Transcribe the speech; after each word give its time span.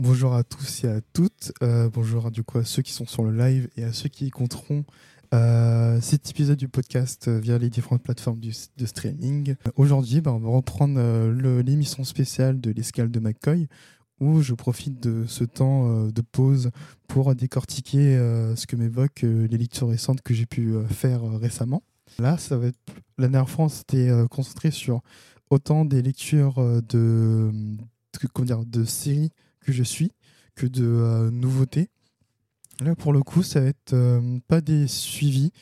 Bonjour 0.00 0.32
à 0.34 0.44
tous 0.44 0.84
et 0.84 0.88
à 0.88 1.02
toutes. 1.12 1.52
Euh, 1.62 1.90
bonjour 1.92 2.30
du 2.30 2.42
coup 2.42 2.56
à 2.56 2.64
ceux 2.64 2.80
qui 2.80 2.90
sont 2.90 3.04
sur 3.04 3.22
le 3.22 3.36
live 3.36 3.68
et 3.76 3.84
à 3.84 3.92
ceux 3.92 4.08
qui 4.08 4.24
écouteront 4.24 4.82
euh, 5.34 6.00
cet 6.00 6.30
épisode 6.30 6.56
du 6.56 6.68
podcast 6.68 7.28
euh, 7.28 7.38
via 7.38 7.58
les 7.58 7.68
différentes 7.68 8.02
plateformes 8.02 8.40
de 8.40 8.86
streaming. 8.86 9.56
Aujourd'hui, 9.76 10.22
bah, 10.22 10.32
on 10.32 10.38
va 10.38 10.48
reprendre 10.48 10.98
l'émission 11.60 12.02
spéciale 12.04 12.62
de 12.62 12.70
l'escale 12.70 13.10
de 13.10 13.20
McCoy 13.20 13.68
où 14.20 14.40
je 14.40 14.54
profite 14.54 15.02
de 15.02 15.26
ce 15.26 15.44
temps 15.44 16.06
de 16.06 16.22
pause 16.22 16.70
pour 17.06 17.34
décortiquer 17.34 18.16
ce 18.56 18.66
que 18.66 18.76
m'évoquent 18.76 19.22
les 19.22 19.58
lectures 19.58 19.88
récentes 19.88 20.22
que 20.22 20.32
j'ai 20.32 20.46
pu 20.46 20.76
faire 20.88 21.22
récemment. 21.38 21.82
Là, 22.18 22.38
ça 22.38 22.56
va 22.56 22.68
être 22.68 22.78
la 23.18 23.28
dernière 23.28 23.50
fois, 23.50 23.66
on 23.66 23.68
s'était 23.68 24.10
concentré 24.30 24.70
sur 24.70 25.02
autant 25.50 25.84
des 25.84 26.00
lectures 26.00 26.54
de, 26.88 27.50
comment 28.32 28.46
dire, 28.46 28.64
de 28.64 28.84
séries 28.84 29.32
je 29.72 29.82
suis 29.82 30.12
que 30.54 30.66
de 30.66 30.84
euh, 30.84 31.30
nouveautés. 31.30 31.88
Là, 32.80 32.94
pour 32.94 33.12
le 33.12 33.22
coup, 33.22 33.42
ça 33.42 33.60
va 33.60 33.66
être 33.66 33.92
euh, 33.92 34.38
pas 34.48 34.60
des 34.62 34.88
suivis, 34.88 35.52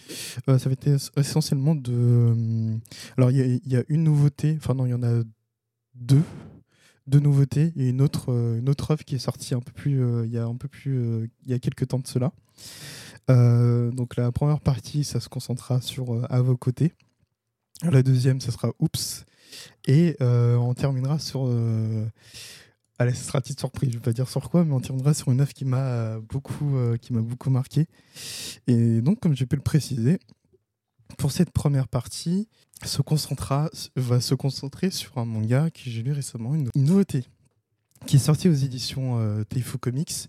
euh, 0.49 0.59
ça 0.59 0.69
va 0.69 0.75
être 0.75 1.11
essentiellement 1.17 1.75
de. 1.75 2.79
alors, 3.17 3.31
il 3.33 3.61
y, 3.67 3.77
a 3.77 3.83
une 3.89 4.05
nouveauté, 4.05 4.57
enfin, 4.57 4.75
non, 4.75 4.87
il 4.87 4.91
y 4.91 4.95
en 4.95 5.03
a 5.03 5.23
deux, 5.95 6.23
deux 7.09 7.19
nouveautés 7.19 7.73
et 7.77 7.89
une 7.89 8.03
autre, 8.03 8.31
une 8.31 8.69
œuvre 8.69 9.05
qui 9.05 9.17
est 9.17 9.19
sortie 9.19 9.55
un 9.55 9.61
peu 9.61 9.73
plus, 9.73 10.01
il 10.25 10.31
y 10.31 10.39
a 10.39 10.45
un 10.45 10.57
il 10.85 11.29
y 11.47 11.55
a 11.55 11.59
quelques 11.59 11.89
temps 11.89 11.99
de 11.99 12.07
cela. 12.07 12.33
donc, 13.29 14.15
la 14.17 14.31
première 14.31 14.61
partie, 14.61 15.03
ça 15.03 15.19
se 15.19 15.29
concentrera 15.29 15.81
sur 15.81 16.25
À 16.33 16.41
vos 16.41 16.57
côtés. 16.57 16.93
La 17.83 18.05
deuxième, 18.05 18.41
ça 18.41 18.53
sera 18.53 18.71
Oups. 18.79 19.25
Et 19.89 20.17
on 20.21 20.73
terminera 20.75 21.19
sur 21.19 21.49
Allez, 23.01 23.15
ce 23.15 23.25
sera 23.25 23.41
petite 23.41 23.61
surprise. 23.61 23.91
Je 23.93 23.99
vais 23.99 24.03
pas 24.03 24.13
dire 24.13 24.29
sur 24.29 24.51
quoi, 24.51 24.65
mais 24.65 24.73
on 24.73 24.81
terminera 24.81 25.15
sur 25.15 25.31
une 25.31 25.41
œuvre 25.41 25.55
qui 25.55 25.65
m'a 25.65 26.19
beaucoup, 26.19 26.77
euh, 26.77 26.97
qui 26.97 27.13
m'a 27.13 27.21
beaucoup 27.21 27.49
marqué. 27.49 27.87
Et 28.67 29.01
donc, 29.01 29.21
comme 29.21 29.37
j'ai 29.37 29.47
pu 29.47 29.55
le 29.55 29.63
préciser, 29.63 30.19
pour 31.17 31.31
cette 31.31 31.53
première 31.53 31.87
partie, 31.87 32.49
se 32.85 33.01
concentrera, 33.01 33.71
va 33.95 34.21
se 34.21 34.35
concentrer 34.35 34.91
sur 34.91 35.17
un 35.19 35.25
manga 35.25 35.71
que 35.71 35.81
j'ai 35.85 36.03
lu 36.03 36.11
récemment, 36.11 36.57
une, 36.57 36.71
nouveauté, 36.75 37.25
qui 38.07 38.17
est 38.17 38.21
sortie 38.21 38.49
aux 38.49 38.55
éditions 38.55 39.19
euh, 39.21 39.45
Comics, 39.81 40.29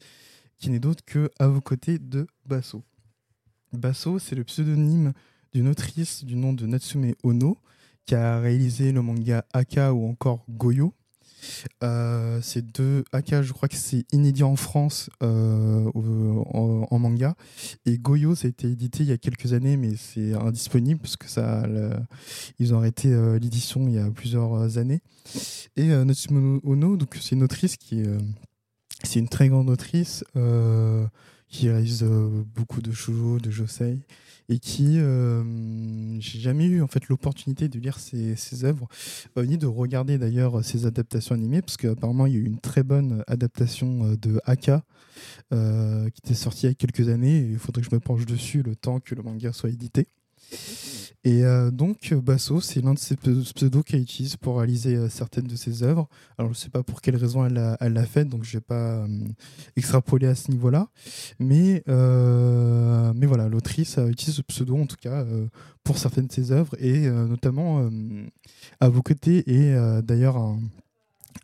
qui 0.59 0.70
n'est 0.70 0.80
d'autre 0.80 1.03
que 1.03 1.31
À 1.40 1.47
vos 1.47 1.62
côtés 1.62 1.97
de 1.97 2.28
Basso. 2.45 2.84
Basso, 3.73 4.20
c'est 4.20 4.36
le 4.36 4.44
pseudonyme 4.44 5.14
d'une 5.53 5.67
autrice 5.67 6.23
du 6.23 6.36
nom 6.36 6.53
de 6.53 6.67
Natsume 6.67 7.14
Ono, 7.23 7.58
qui 8.06 8.14
a 8.14 8.40
réalisé 8.40 8.92
le 8.92 9.02
manga 9.02 9.44
Aka 9.53 9.94
ou 9.94 10.08
encore 10.08 10.45
Goyo, 10.50 10.94
euh, 11.83 12.39
c'est 12.41 12.65
deux 12.73 13.03
AK, 13.11 13.41
je 13.41 13.53
crois 13.53 13.69
que 13.69 13.75
c'est 13.75 14.05
inédit 14.11 14.43
en 14.43 14.55
France 14.55 15.09
euh, 15.23 15.89
en, 15.93 16.99
manga. 16.99 17.35
Et 17.85 17.97
Goyo, 17.97 18.35
ça 18.35 18.47
a 18.47 18.49
été 18.49 18.67
édité 18.67 19.03
il 19.03 19.09
y 19.09 19.11
a 19.11 19.17
quelques 19.17 19.53
années, 19.53 19.77
mais 19.77 19.95
c'est 19.95 20.33
indisponible 20.33 20.99
parce 20.99 21.17
que 21.17 21.29
ça, 21.29 21.63
ils 22.59 22.73
ont 22.73 22.77
arrêté 22.77 23.13
euh, 23.13 23.39
l'édition 23.39 23.87
il 23.87 23.95
y 23.95 23.99
a 23.99 24.09
plusieurs 24.11 24.77
années. 24.77 25.01
Et 25.75 25.87
Natsumo 25.87 26.59
Ono, 26.63 26.97
c'est 27.19 27.35
une 27.35 27.43
autrice 27.43 27.77
qui 27.77 28.01
est, 28.01 28.09
c'est 29.03 29.19
une 29.19 29.29
très 29.29 29.47
grande 29.49 29.69
autrice 29.69 30.23
qui 31.50 31.69
réalise 31.69 32.03
beaucoup 32.55 32.81
de 32.81 32.92
shoujo, 32.92 33.39
de 33.39 33.50
josei 33.50 34.00
et 34.50 34.58
qui 34.58 34.97
euh, 34.97 36.19
j'ai 36.19 36.39
jamais 36.39 36.66
eu 36.66 36.81
en 36.81 36.88
fait 36.88 37.08
l'opportunité 37.08 37.69
de 37.69 37.80
lire 37.80 38.00
ses, 38.00 38.36
ses 38.36 38.66
œuvres 38.66 38.88
euh, 39.38 39.45
ni 39.45 39.58
de 39.58 39.67
regarder 39.67 40.17
d'ailleurs 40.17 40.66
ses 40.66 40.88
adaptations 40.88 41.36
animées 41.36 41.61
parce 41.61 41.78
qu'apparemment 41.78 42.25
il 42.25 42.33
y 42.33 42.36
a 42.38 42.39
eu 42.39 42.45
une 42.45 42.59
très 42.59 42.83
bonne 42.83 43.23
adaptation 43.28 44.06
euh, 44.06 44.18
de 44.18 44.41
Aka 44.46 44.84
qui 45.51 46.22
était 46.23 46.34
sortie 46.34 46.66
il 46.66 46.69
y 46.69 46.72
a 46.72 46.75
quelques 46.75 47.09
années 47.09 47.38
et 47.38 47.52
il 47.52 47.59
faudrait 47.59 47.81
que 47.81 47.90
je 47.90 47.96
me 47.96 48.00
penche 48.00 48.25
dessus 48.25 48.63
le 48.63 48.75
temps 48.75 49.00
que 49.00 49.16
le 49.16 49.22
manga 49.22 49.52
soit 49.52 49.69
édité. 49.69 50.07
Et 51.25 51.43
euh, 51.43 51.69
donc, 51.69 52.13
Basso, 52.13 52.61
c'est 52.61 52.81
l'un 52.81 52.93
de 52.93 52.99
ces 52.99 53.17
pseudos 53.17 53.83
qu'elle 53.83 54.01
utilise 54.01 54.37
pour 54.37 54.57
réaliser 54.57 54.95
euh, 54.95 55.09
certaines 55.09 55.47
de 55.47 55.55
ses 55.57 55.83
œuvres. 55.83 56.07
Alors, 56.37 56.53
je 56.53 56.57
ne 56.57 56.61
sais 56.61 56.69
pas 56.69 56.81
pour 56.81 57.01
quelle 57.01 57.17
raison 57.17 57.45
elle 57.45 57.93
l'a 57.93 58.05
fait, 58.05 58.23
donc 58.23 58.45
je 58.45 58.49
ne 58.49 58.59
vais 58.59 58.65
pas 58.65 59.03
euh, 59.03 59.07
extrapoler 59.75 60.27
à 60.27 60.35
ce 60.35 60.49
niveau-là. 60.49 60.87
Mais, 61.37 61.83
mais 61.87 63.25
voilà, 63.25 63.49
l'autrice 63.49 63.99
utilise 64.09 64.35
ce 64.35 64.41
pseudo, 64.41 64.77
en 64.77 64.85
tout 64.85 64.95
cas, 64.95 65.25
pour 65.83 65.97
certaines 65.97 66.27
de 66.27 66.31
ses 66.31 66.51
œuvres, 66.51 66.75
et 66.79 67.09
notamment 67.09 67.89
à 68.79 68.89
vos 68.89 69.01
côtés, 69.01 69.43
et 69.49 69.75
d'ailleurs 70.01 70.37
un, 70.37 70.59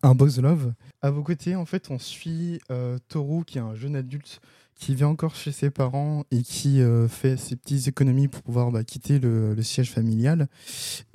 un 0.03 0.15
Box 0.15 0.37
Love. 0.39 0.73
À 1.01 1.11
vos 1.11 1.23
côtés, 1.23 1.55
en 1.55 1.65
fait, 1.65 1.89
on 1.89 1.99
suit 1.99 2.59
Toru, 3.09 3.43
qui 3.43 3.57
est 3.57 3.61
un 3.61 3.75
jeune 3.75 3.95
adulte 3.95 4.39
qui 4.75 4.93
vient 4.93 5.07
encore 5.07 5.35
chez 5.35 5.51
ses 5.51 5.69
parents 5.69 6.25
et 6.31 6.41
qui 6.41 6.81
euh, 6.81 7.07
fait 7.07 7.37
ses 7.37 7.55
petites 7.55 7.87
économies 7.87 8.27
pour 8.27 8.41
pouvoir 8.43 8.71
bah, 8.71 8.83
quitter 8.83 9.19
le, 9.19 9.55
siège 9.61 9.91
familial. 9.91 10.47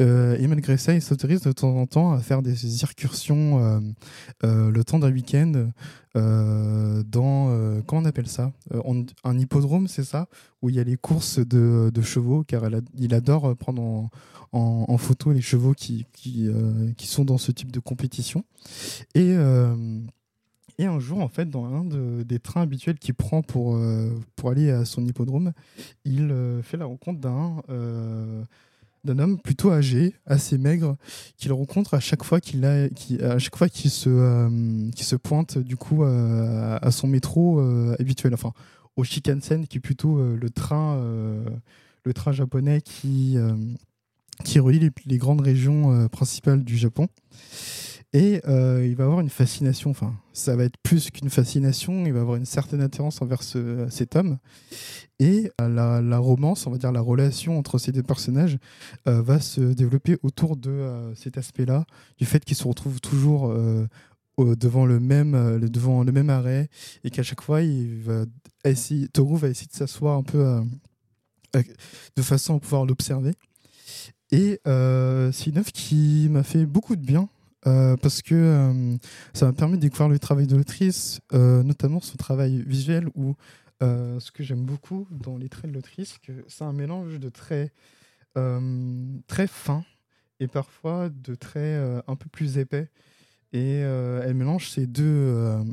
Euh, 0.00 0.36
et 0.38 0.46
malgré 0.46 0.76
ça, 0.76 0.94
il 0.94 1.02
s'autorise 1.02 1.42
de 1.42 1.52
temps 1.52 1.76
en 1.76 1.86
temps 1.86 2.12
à 2.12 2.20
faire 2.20 2.42
des 2.42 2.84
incursions 2.84 3.84
euh, 4.42 4.70
le 4.70 4.84
temps 4.84 4.98
d'un 4.98 5.12
week-end 5.12 5.70
dans, 6.14 7.02
comment 7.86 8.02
on 8.02 8.04
appelle 8.04 8.26
ça? 8.26 8.52
Un 9.24 9.38
hippodrome, 9.38 9.86
c'est 9.86 10.04
ça? 10.04 10.26
Où 10.62 10.70
il 10.70 10.74
y 10.74 10.80
a 10.80 10.84
les 10.84 10.96
courses 10.96 11.38
de, 11.38 12.02
chevaux, 12.02 12.42
car 12.42 12.64
il 12.98 13.14
adore 13.14 13.56
prendre 13.56 14.10
en, 14.52 14.98
photo 14.98 15.32
les 15.32 15.42
chevaux 15.42 15.74
qui, 15.74 16.06
qui, 16.12 16.48
qui, 16.96 17.06
sont 17.06 17.24
dans 17.24 17.38
ce 17.38 17.52
type 17.52 17.70
de 17.70 17.78
compétition. 17.78 18.44
Et 19.14 19.36
et 20.80 20.86
un 20.86 20.98
jour, 20.98 21.20
en 21.20 21.28
fait, 21.28 21.50
dans 21.50 21.66
un 21.66 21.84
des 22.24 22.38
trains 22.38 22.62
habituels 22.62 22.98
qu'il 22.98 23.12
prend 23.12 23.42
pour, 23.42 23.76
euh, 23.76 24.08
pour 24.34 24.50
aller 24.50 24.70
à 24.70 24.86
son 24.86 25.06
hippodrome, 25.06 25.52
il 26.06 26.30
euh, 26.30 26.62
fait 26.62 26.78
la 26.78 26.86
rencontre 26.86 27.20
d'un 27.20 27.62
euh, 27.68 28.42
d'un 29.04 29.18
homme 29.18 29.38
plutôt 29.38 29.72
âgé, 29.72 30.14
assez 30.24 30.56
maigre, 30.56 30.96
qu'il 31.36 31.52
rencontre 31.52 31.92
à 31.92 32.00
chaque 32.00 32.24
fois 32.24 32.40
qu'il 32.40 32.62
se, 32.62 34.90
se 34.94 35.16
pointe 35.16 35.58
du 35.58 35.76
coup 35.76 36.04
à, 36.04 36.90
son 36.90 37.06
métro 37.06 37.60
habituel, 37.98 38.34
enfin 38.34 38.52
au 38.96 39.04
Shinkansen, 39.04 39.66
qui 39.66 39.78
est 39.78 39.80
plutôt 39.80 40.36
le 40.36 40.50
train, 40.50 41.02
le 42.04 42.12
train 42.12 42.32
japonais 42.32 42.82
qui 42.82 43.38
qui 44.44 44.58
relie 44.58 44.90
les 45.06 45.16
grandes 45.16 45.40
régions 45.40 46.06
principales 46.08 46.62
du 46.62 46.76
Japon. 46.76 47.08
Et 48.12 48.40
euh, 48.48 48.84
il 48.84 48.96
va 48.96 49.04
avoir 49.04 49.20
une 49.20 49.28
fascination, 49.28 49.90
enfin, 49.90 50.12
ça 50.32 50.56
va 50.56 50.64
être 50.64 50.76
plus 50.82 51.10
qu'une 51.10 51.30
fascination, 51.30 52.04
il 52.06 52.12
va 52.12 52.20
avoir 52.20 52.36
une 52.36 52.44
certaine 52.44 52.80
attirance 52.80 53.22
envers 53.22 53.44
ce, 53.44 53.86
cet 53.88 54.16
homme. 54.16 54.38
Et 55.20 55.52
euh, 55.60 55.68
la, 55.68 56.00
la, 56.00 56.18
romance, 56.18 56.66
on 56.66 56.72
va 56.72 56.78
dire 56.78 56.90
la 56.90 57.02
relation 57.02 57.56
entre 57.56 57.78
ces 57.78 57.92
deux 57.92 58.02
personnages, 58.02 58.58
euh, 59.06 59.22
va 59.22 59.38
se 59.38 59.60
développer 59.60 60.18
autour 60.24 60.56
de 60.56 61.12
cet 61.14 61.38
aspect-là, 61.38 61.84
du 62.18 62.26
fait 62.26 62.44
qu'ils 62.44 62.56
se 62.56 62.66
retrouvent 62.66 63.00
toujours 63.00 63.54
devant, 64.38 64.86
le 64.86 64.98
même, 64.98 65.60
devant 65.60 66.02
le 66.02 66.10
même 66.10 66.30
arrêt, 66.30 66.68
et 67.04 67.10
qu'à 67.10 67.22
chaque 67.22 67.42
fois, 67.42 67.62
il 67.62 68.00
va 68.02 68.24
essayer, 68.64 69.06
Toru 69.06 69.38
va 69.38 69.48
essayer 69.48 69.68
de 69.68 69.76
s'asseoir 69.76 70.16
un 70.16 70.24
peu 70.24 70.60
de 71.54 72.22
façon 72.22 72.56
à 72.56 72.60
pouvoir 72.60 72.86
l'observer. 72.86 73.34
Et 74.32 74.60
c'est 74.64 75.46
une 75.46 75.58
œuvre 75.58 75.72
qui 75.72 76.26
m'a 76.28 76.42
fait 76.42 76.66
beaucoup 76.66 76.96
de 76.96 77.04
bien 77.04 77.28
euh, 77.66 77.96
parce 77.96 78.22
que 78.22 78.34
euh, 78.34 78.96
ça 79.34 79.46
m'a 79.46 79.52
permis 79.52 79.76
de 79.76 79.82
découvrir 79.82 80.08
le 80.08 80.18
travail 80.18 80.46
de 80.46 80.56
l'autrice, 80.56 81.20
euh, 81.32 81.62
notamment 81.62 82.00
son 82.00 82.16
travail 82.16 82.62
visuel, 82.66 83.08
où 83.14 83.34
ce 83.82 84.30
que 84.30 84.42
j'aime 84.42 84.66
beaucoup 84.66 85.08
dans 85.10 85.38
les 85.38 85.48
traits 85.48 85.70
de 85.70 85.74
l'autrice, 85.74 86.18
c'est 86.48 86.64
un 86.64 86.74
mélange 86.74 87.18
de 87.18 87.30
traits 87.30 87.72
très 89.26 89.46
fins 89.46 89.84
et 90.38 90.46
parfois 90.48 91.08
de 91.08 91.34
traits 91.34 91.80
un 92.06 92.14
peu 92.14 92.28
plus 92.28 92.58
épais. 92.58 92.90
Et 93.54 93.76
elle 93.76 94.34
mélange 94.34 94.68
ces 94.68 94.86
deux, 94.86 95.64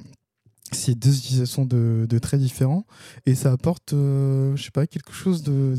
ces 0.71 0.95
deux 0.95 1.15
utilisations 1.15 1.65
de, 1.65 2.05
de, 2.09 2.19
traits 2.19 2.39
différents 2.39 2.85
et 3.25 3.35
ça 3.35 3.51
apporte 3.51 3.93
euh, 3.93 4.55
je 4.55 4.63
sais 4.63 4.71
pas 4.71 4.87
quelque 4.87 5.13
chose 5.13 5.43
de, 5.43 5.75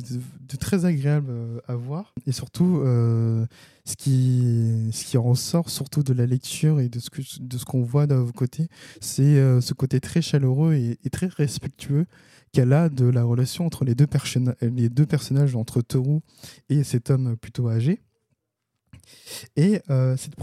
très 0.58 0.84
agréable 0.84 1.28
euh, 1.30 1.60
à 1.68 1.74
voir. 1.74 2.14
Et 2.26 2.32
surtout 2.32 2.80
euh, 2.84 3.44
ce 3.84 3.96
qui 3.96 5.16
ressort 5.16 5.70
surtout 5.70 6.02
de 6.02 6.12
la 6.12 6.26
lecture 6.26 6.80
et 6.80 6.88
de 6.88 6.98
ce 7.00 7.64
qu'on 7.64 7.82
voit 7.82 8.06
de 8.06 8.14
vos 8.14 8.32
côtés 8.32 8.68
c'est 9.00 9.60
ce 9.60 9.74
côté 9.74 10.00
très 10.00 10.22
chaleureux 10.22 10.74
et, 10.74 10.96
très 11.10 11.26
respectueux 11.26 12.06
qu'elle 12.52 12.72
a 12.72 12.88
de 12.88 13.06
la 13.06 13.24
relation 13.24 13.66
entre 13.66 13.84
les 13.84 13.94
deux, 13.94 14.06
les 14.62 14.88
deux 14.88 15.06
personnages 15.06 15.56
entre 15.56 15.80
Toru 15.80 16.20
et 16.68 16.84
cet 16.84 17.10
homme 17.10 17.36
plutôt 17.36 17.68
âgé 17.68 18.00
et 19.56 19.80
euh, 19.90 20.16
cette, 20.16 20.36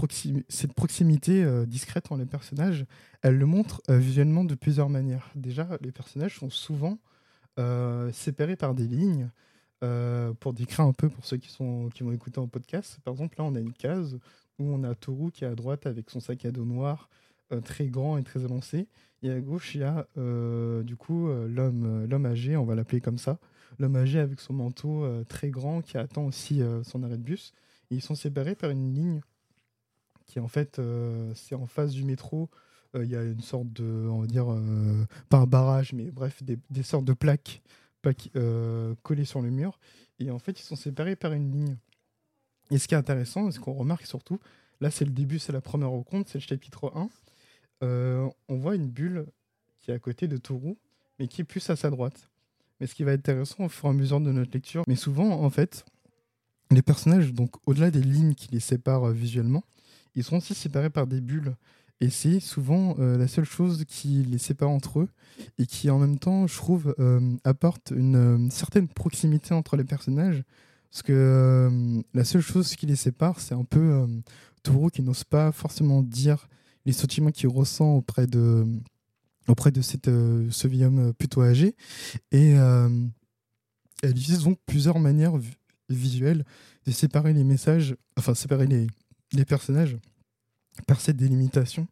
proximité 0.73 1.43
euh, 1.43 1.65
discrète 1.65 2.11
entre 2.11 2.19
les 2.19 2.25
personnages, 2.25 2.85
elle 3.21 3.37
le 3.37 3.45
montre 3.45 3.81
euh, 3.89 3.97
visuellement 3.97 4.43
de 4.43 4.55
plusieurs 4.55 4.89
manières. 4.89 5.29
Déjà, 5.35 5.67
les 5.81 5.91
personnages 5.91 6.37
sont 6.39 6.49
souvent 6.49 6.99
séparés 8.11 8.57
par 8.57 8.75
des 8.75 8.85
lignes. 8.85 9.29
pour 10.41 10.51
décrire 10.51 10.81
un 10.81 10.91
peu 10.91 11.07
pour 11.07 11.23
ceux 11.25 11.37
qui, 11.37 11.49
sont, 11.49 11.89
qui 11.93 12.03
vont 12.03 12.11
écouter 12.11 12.39
en 12.39 12.49
podcast, 12.49 12.99
par 13.05 13.13
exemple, 13.13 13.37
là, 13.37 13.45
on 13.45 13.55
a 13.55 13.59
une 13.61 13.71
case 13.71 14.19
où 14.59 14.65
on 14.65 14.83
a 14.83 14.93
Toru 14.93 15.31
qui 15.31 15.45
est 15.45 15.47
à 15.47 15.55
droite 15.55 15.85
avec 15.85 16.09
son 16.09 16.19
sac 16.19 16.43
à 16.43 16.51
dos 16.51 16.65
noir, 16.65 17.09
très 17.63 17.87
grand 17.87 18.17
et 18.17 18.23
très 18.23 18.43
élancé. 18.43 18.87
Et 19.23 19.31
à 19.31 19.39
gauche, 19.39 19.73
il 19.73 19.81
y 19.81 19.83
a 19.85 20.05
du 20.83 20.97
coup 20.97 21.29
l'homme 21.29 22.05
l'homme 22.09 22.25
âgé, 22.25 22.57
on 22.57 22.65
va 22.65 22.75
l'appeler 22.75 22.99
comme 22.99 23.17
ça. 23.17 23.37
L'homme 23.79 23.95
âgé 23.95 24.19
avec 24.19 24.41
son 24.41 24.51
manteau 24.51 25.07
très 25.29 25.49
grand 25.49 25.81
qui 25.81 25.97
attend 25.97 26.25
aussi 26.25 26.61
son 26.83 27.03
arrêt 27.03 27.17
de 27.17 27.23
bus. 27.23 27.53
Ils 27.89 28.01
sont 28.01 28.15
séparés 28.15 28.55
par 28.55 28.69
une 28.69 28.93
ligne 28.93 29.21
qui 30.25 30.39
en 30.39 30.47
fait, 30.47 30.81
c'est 31.35 31.55
en 31.55 31.67
face 31.67 31.91
du 31.91 32.03
métro. 32.03 32.49
Il 32.95 33.05
y 33.05 33.15
a 33.15 33.23
une 33.23 33.41
sorte 33.41 33.71
de, 33.73 34.07
on 34.09 34.21
va 34.21 34.27
dire, 34.27 34.47
pas 35.29 35.37
un 35.37 35.45
barrage, 35.45 35.93
mais 35.93 36.09
bref, 36.09 36.41
des, 36.43 36.83
sortes 36.83 37.05
de 37.05 37.13
plaques, 37.13 37.61
collées 39.03 39.25
sur 39.25 39.41
le 39.41 39.51
mur. 39.51 39.79
Et 40.19 40.31
en 40.31 40.39
fait, 40.39 40.59
ils 40.59 40.63
sont 40.63 40.75
séparés 40.75 41.15
par 41.15 41.33
une 41.33 41.51
ligne. 41.51 41.77
Et 42.71 42.77
ce 42.77 42.87
qui 42.87 42.95
est 42.95 42.97
intéressant, 42.97 43.51
ce 43.51 43.59
qu'on 43.59 43.73
remarque 43.73 44.05
surtout, 44.05 44.39
là 44.81 44.89
c'est 44.89 45.05
le 45.05 45.11
début, 45.11 45.39
c'est 45.39 45.51
la 45.51 45.61
première 45.61 45.89
rencontre, 45.89 46.29
c'est 46.31 46.39
le 46.39 46.43
chapitre 46.43 46.91
1. 46.95 47.09
Euh, 47.83 48.27
on 48.47 48.57
voit 48.57 48.75
une 48.75 48.89
bulle 48.89 49.27
qui 49.79 49.91
est 49.91 49.93
à 49.93 49.99
côté 49.99 50.27
de 50.27 50.37
Tourou, 50.37 50.77
mais 51.19 51.27
qui 51.27 51.41
est 51.41 51.45
plus 51.45 51.69
à 51.69 51.75
sa 51.75 51.89
droite. 51.89 52.29
Mais 52.79 52.87
ce 52.87 52.95
qui 52.95 53.03
va 53.03 53.13
être 53.13 53.19
intéressant 53.19 53.65
au 53.65 53.69
fur 53.69 53.87
et 53.87 53.89
à 53.89 53.93
mesure 53.93 54.19
de 54.19 54.31
notre 54.31 54.51
lecture, 54.51 54.83
mais 54.87 54.95
souvent 54.95 55.29
en 55.29 55.49
fait, 55.49 55.85
les 56.71 56.81
personnages, 56.81 57.33
donc 57.33 57.51
au-delà 57.65 57.91
des 57.91 58.01
lignes 58.01 58.33
qui 58.33 58.49
les 58.51 58.59
séparent 58.59 59.09
euh, 59.09 59.13
visuellement, 59.13 59.63
ils 60.15 60.23
sont 60.23 60.37
aussi 60.37 60.53
séparés 60.53 60.89
par 60.89 61.07
des 61.07 61.21
bulles. 61.21 61.55
Et 62.01 62.09
c'est 62.09 62.39
souvent 62.39 62.95
euh, 62.99 63.17
la 63.17 63.27
seule 63.27 63.45
chose 63.45 63.85
qui 63.87 64.23
les 64.23 64.37
sépare 64.37 64.69
entre 64.69 64.99
eux 64.99 65.09
et 65.57 65.65
qui 65.65 65.89
en 65.89 65.99
même 65.99 66.19
temps, 66.19 66.45
je 66.47 66.55
trouve, 66.55 66.95
apporte 67.43 67.91
une 67.95 68.49
certaine 68.51 68.87
proximité 68.87 69.53
entre 69.53 69.77
les 69.77 69.85
personnages 69.85 70.43
parce 70.95 71.03
que 71.03 71.11
euh, 71.13 72.01
la 72.13 72.23
seule 72.23 72.39
chose 72.39 72.73
qui 72.77 72.85
les 72.85 72.95
sépare, 72.95 73.41
c'est 73.41 73.53
un 73.53 73.65
peu 73.65 73.81
euh, 73.81 74.07
Touro 74.63 74.87
qui 74.87 75.01
n'ose 75.01 75.25
pas 75.25 75.51
forcément 75.51 76.01
dire 76.01 76.47
les 76.85 76.93
sentiments 76.93 77.31
qu'il 77.31 77.49
ressent 77.49 77.95
auprès 77.95 78.27
de, 78.27 78.65
auprès 79.49 79.71
de 79.71 79.81
cette, 79.81 80.07
euh, 80.07 80.47
ce 80.51 80.69
vieil 80.69 80.85
homme 80.85 81.13
plutôt 81.13 81.41
âgé. 81.41 81.75
Et 82.31 82.51
elle 82.51 84.11
utilise 84.11 84.45
donc 84.45 84.57
plusieurs 84.65 84.99
manières 84.99 85.33
visuelles 85.89 86.43
de 86.85 86.91
séparer 86.91 87.33
les 87.33 87.43
messages, 87.43 87.95
enfin 88.17 88.33
séparer 88.33 88.67
les, 88.67 88.87
les 89.33 89.45
personnages 89.45 89.97
par 90.87 90.99
cette 90.99 91.17
délimitation. 91.17 91.87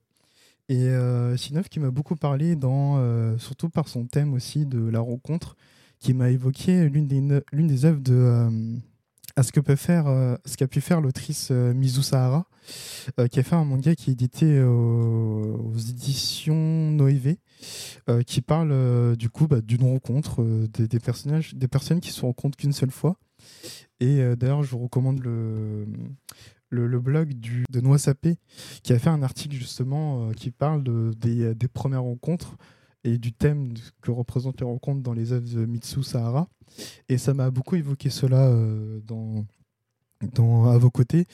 Et 0.70 0.88
euh, 0.90 1.36
Sinov 1.38 1.70
qui 1.70 1.80
m'a 1.80 1.92
beaucoup 1.92 2.16
parlé, 2.16 2.56
dans, 2.56 3.38
surtout 3.38 3.70
par 3.70 3.88
son 3.88 4.06
thème 4.06 4.34
aussi 4.34 4.66
de 4.66 4.80
la 4.80 5.00
rencontre, 5.00 5.56
qui 6.00 6.14
m'a 6.14 6.30
évoqué 6.30 6.90
l'une 6.90 7.08
des, 7.08 7.22
des 7.52 7.86
œuvres 7.86 8.02
de, 8.02 8.80
à 9.36 9.44
ce 9.44 9.52
que 9.52 9.60
peut 9.60 9.76
faire, 9.76 10.08
euh, 10.08 10.36
ce 10.46 10.58
qu'a 10.58 10.68
pu 10.68 10.82
faire 10.82 11.02
l'autrice 11.02 11.50
euh, 11.52 11.74
Mizu 11.74 12.04
Sahara, 12.04 12.46
euh, 13.20 13.28
qui 13.28 13.40
a 13.40 13.44
fait 13.44 13.56
un 13.56 13.66
manga 13.66 13.96
qui 13.96 14.10
est 14.10 14.14
édité 14.14 14.62
aux, 14.62 15.74
éditions 15.76 16.92
Noévé, 16.92 17.40
qui 18.28 18.42
parle 18.42 19.16
du 19.16 19.30
coup 19.30 19.48
bah, 19.48 19.62
d'une 19.62 19.84
rencontre 19.84 20.44
des, 20.44 21.00
personnages, 21.00 21.56
des 21.56 21.68
personnes 21.68 22.00
qui 22.00 22.12
se 22.12 22.22
rencontrent 22.22 22.58
qu'une 22.58 22.74
seule 22.74 22.92
fois. 22.92 23.18
Et 24.00 24.36
d'ailleurs, 24.36 24.64
je 24.64 24.72
vous 24.72 24.80
recommande 24.80 25.20
le, 25.20 25.86
le, 26.70 27.00
blog 27.00 27.34
de 27.70 27.82
Noix 27.82 27.98
Sapé, 27.98 28.38
qui 28.84 28.92
a 28.92 29.00
fait 29.00 29.10
un 29.10 29.24
article 29.24 29.56
justement 29.56 30.32
qui 30.32 30.52
parle 30.52 30.84
de, 30.84 31.12
des, 31.18 31.56
des 31.56 31.68
premières 31.68 32.04
rencontres 32.04 32.58
et 33.04 33.18
du 33.18 33.34
thème 33.34 33.74
que 34.02 34.12
représentent 34.12 34.60
les 34.60 34.66
rencontres 34.66 35.02
dans 35.02 35.14
les 35.14 35.32
œuvres 35.34 35.48
de 35.48 35.66
Mitsu 35.66 36.04
Sahara. 36.04 36.48
Et 37.10 37.18
ça 37.18 37.34
m'a 37.34 37.52
beaucoup 37.52 37.76
évoqué 37.76 38.10
cela 38.10 38.48
euh, 38.48 39.00
dans, 39.06 39.46
dans, 40.34 40.70
à 40.70 40.78
vos 40.78 40.90
côtés, 40.90 41.28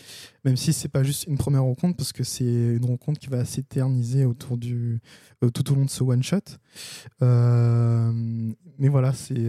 même 0.44 0.58
si 0.58 0.74
c'est 0.74 0.90
pas 0.90 1.04
juste 1.04 1.26
une 1.28 1.38
première 1.38 1.64
rencontre, 1.64 1.96
parce 1.96 2.12
que 2.12 2.24
c'est 2.24 2.44
une 2.44 2.86
rencontre 2.86 3.20
qui 3.20 3.30
va 3.30 3.46
s'éterniser 3.46 4.26
autour 4.26 4.58
du, 4.58 5.00
euh, 5.44 5.50
tout 5.50 5.72
au 5.72 5.76
long 5.76 5.86
de 5.86 5.90
ce 5.90 6.04
one-shot. 6.04 6.58
Euh, 7.22 8.12
mais 8.80 8.90
voilà, 8.90 9.14
c'est, 9.14 9.48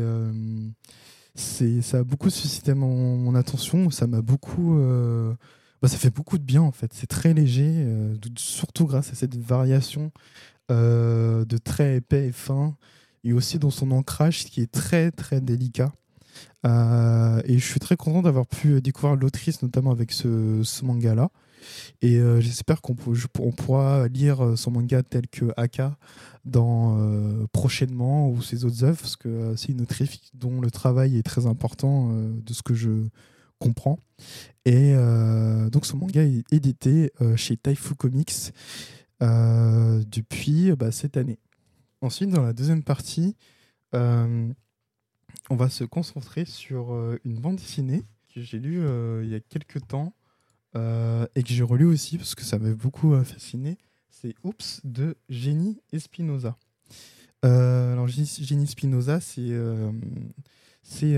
c'est, 1.34 1.82
ça 1.82 1.98
a 1.98 2.04
beaucoup 2.04 2.30
suscité 2.30 2.74
mon, 2.74 3.34
attention, 3.34 3.90
ça 3.90 4.06
m'a 4.06 4.22
beaucoup... 4.22 4.78
Bah, 5.82 5.88
ça 5.88 5.96
fait 5.96 6.14
beaucoup 6.14 6.36
de 6.36 6.42
bien 6.42 6.60
en 6.60 6.72
fait, 6.72 6.92
c'est 6.92 7.06
très 7.06 7.32
léger, 7.32 7.86
surtout 8.36 8.86
grâce 8.86 9.12
à 9.12 9.14
cette 9.14 9.34
variation 9.34 10.12
euh, 10.70 11.44
de 11.44 11.58
très 11.58 11.96
épais 11.96 12.28
et 12.28 12.32
fin, 12.32 12.76
et 13.24 13.32
aussi 13.32 13.58
dans 13.58 13.70
son 13.70 13.90
ancrage 13.90 14.44
qui 14.44 14.60
est 14.60 14.70
très 14.70 15.10
très 15.10 15.40
délicat. 15.40 15.92
Euh, 16.64 17.42
et 17.44 17.58
je 17.58 17.66
suis 17.66 17.80
très 17.80 17.96
content 17.96 18.22
d'avoir 18.22 18.46
pu 18.46 18.80
découvrir 18.80 19.16
l'autrice, 19.16 19.62
notamment 19.62 19.90
avec 19.90 20.12
ce, 20.12 20.84
manga-là. 20.84 21.30
Et 22.02 22.18
euh, 22.18 22.40
j'espère 22.40 22.80
qu'on 22.82 22.94
pourra 22.94 24.08
lire 24.08 24.54
son 24.56 24.70
manga 24.70 25.02
tel 25.02 25.28
que 25.28 25.46
Aka 25.56 25.96
dans, 26.44 26.98
prochainement 27.52 28.30
ou 28.30 28.42
ses 28.42 28.64
autres 28.64 28.84
œuvres, 28.84 29.00
parce 29.00 29.16
que 29.16 29.54
c'est 29.56 29.72
une 29.72 29.82
autrice 29.82 30.18
dont 30.34 30.60
le 30.60 30.70
travail 30.70 31.18
est 31.18 31.22
très 31.22 31.46
important 31.46 32.10
de 32.12 32.52
ce 32.54 32.62
que 32.62 32.72
je 32.72 33.08
comprends. 33.58 33.98
Et 34.64 34.94
donc 35.70 35.84
son 35.84 35.98
manga 35.98 36.22
est 36.22 36.50
édité 36.50 37.12
chez 37.36 37.58
Taifu 37.58 37.94
Comics. 37.94 38.52
Euh, 39.22 40.02
depuis 40.06 40.72
bah, 40.72 40.90
cette 40.90 41.18
année. 41.18 41.38
Ensuite, 42.00 42.30
dans 42.30 42.42
la 42.42 42.54
deuxième 42.54 42.82
partie, 42.82 43.36
euh, 43.94 44.50
on 45.50 45.56
va 45.56 45.68
se 45.68 45.84
concentrer 45.84 46.46
sur 46.46 46.94
euh, 46.94 47.18
une 47.26 47.38
bande 47.38 47.56
dessinée 47.56 48.02
que 48.34 48.40
j'ai 48.40 48.58
lue 48.58 48.80
il 49.22 49.28
y 49.28 49.34
a 49.34 49.40
quelques 49.40 49.86
temps 49.86 50.14
et 50.74 51.42
que 51.42 51.48
j'ai 51.48 51.62
relu 51.62 51.84
aussi 51.84 52.16
parce 52.16 52.34
que 52.34 52.42
ça 52.42 52.58
m'avait 52.58 52.74
beaucoup 52.74 53.14
fasciné. 53.24 53.78
C'est 54.10 54.34
Oups 54.44 54.80
de 54.84 55.16
Jenny 55.28 55.80
Espinoza. 55.92 56.56
alors, 57.42 58.06
Jenny 58.08 58.64
Espinoza, 58.64 59.20
c'est 59.20 59.52
c'est 60.82 61.16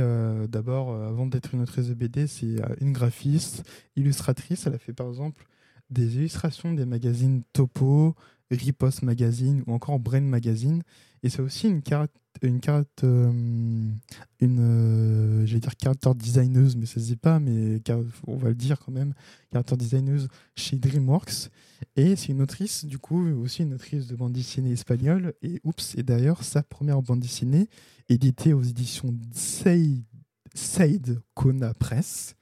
d'abord, 0.49 0.95
avant 0.95 1.27
d'être 1.27 1.55
une 1.55 1.63
autrice 1.63 1.89
de 1.89 1.95
BD, 1.95 2.27
c'est 2.27 2.57
une 2.81 2.93
graphiste, 2.93 3.65
illustratrice. 3.97 4.67
Elle 4.67 4.75
a 4.75 4.79
fait 4.79 4.93
par 4.93 5.09
exemple 5.09 5.47
des 5.91 6.17
illustrations 6.17 6.73
des 6.73 6.87
magazines 6.87 7.43
Topo, 7.53 8.15
Riposte 8.57 9.03
Magazine 9.03 9.63
ou 9.67 9.73
encore 9.73 9.99
Brain 9.99 10.21
Magazine. 10.21 10.83
Et 11.23 11.29
c'est 11.29 11.41
aussi 11.41 11.69
une 11.69 11.83
carte, 11.83 12.11
une 12.43 12.61
carte, 12.61 13.05
euh, 13.05 13.31
une, 14.41 14.59
euh, 14.61 15.45
dire 15.45 15.71
character 15.81 16.11
designeuse, 16.17 16.75
mais 16.77 16.87
ça 16.87 16.95
se 16.95 17.07
dit 17.07 17.17
pas, 17.17 17.39
mais 17.39 17.81
on 18.27 18.37
va 18.37 18.49
le 18.49 18.55
dire 18.57 18.81
quand 18.81 18.91
même, 18.91 19.15
character 19.53 19.77
designeuse 19.77 20.29
chez 20.57 20.77
DreamWorks. 20.77 21.51
Et 21.97 22.17
c'est 22.17 22.33
une 22.33 22.43
autrice, 22.43 22.85
du 22.85 22.99
coup, 22.99 23.25
aussi 23.37 23.63
une 23.63 23.75
autrice 23.75 24.09
de 24.09 24.17
bande 24.17 24.33
dessinée 24.33 24.73
espagnole. 24.73 25.35
Et 25.43 25.61
oups, 25.63 25.95
et 25.97 26.03
d'ailleurs, 26.03 26.43
sa 26.43 26.63
première 26.63 27.01
bande 27.03 27.21
dessinée, 27.21 27.69
éditée 28.09 28.53
aux 28.53 28.63
éditions 28.63 29.15
Said 30.55 31.21
Kona 31.35 31.75
Press. 31.75 32.35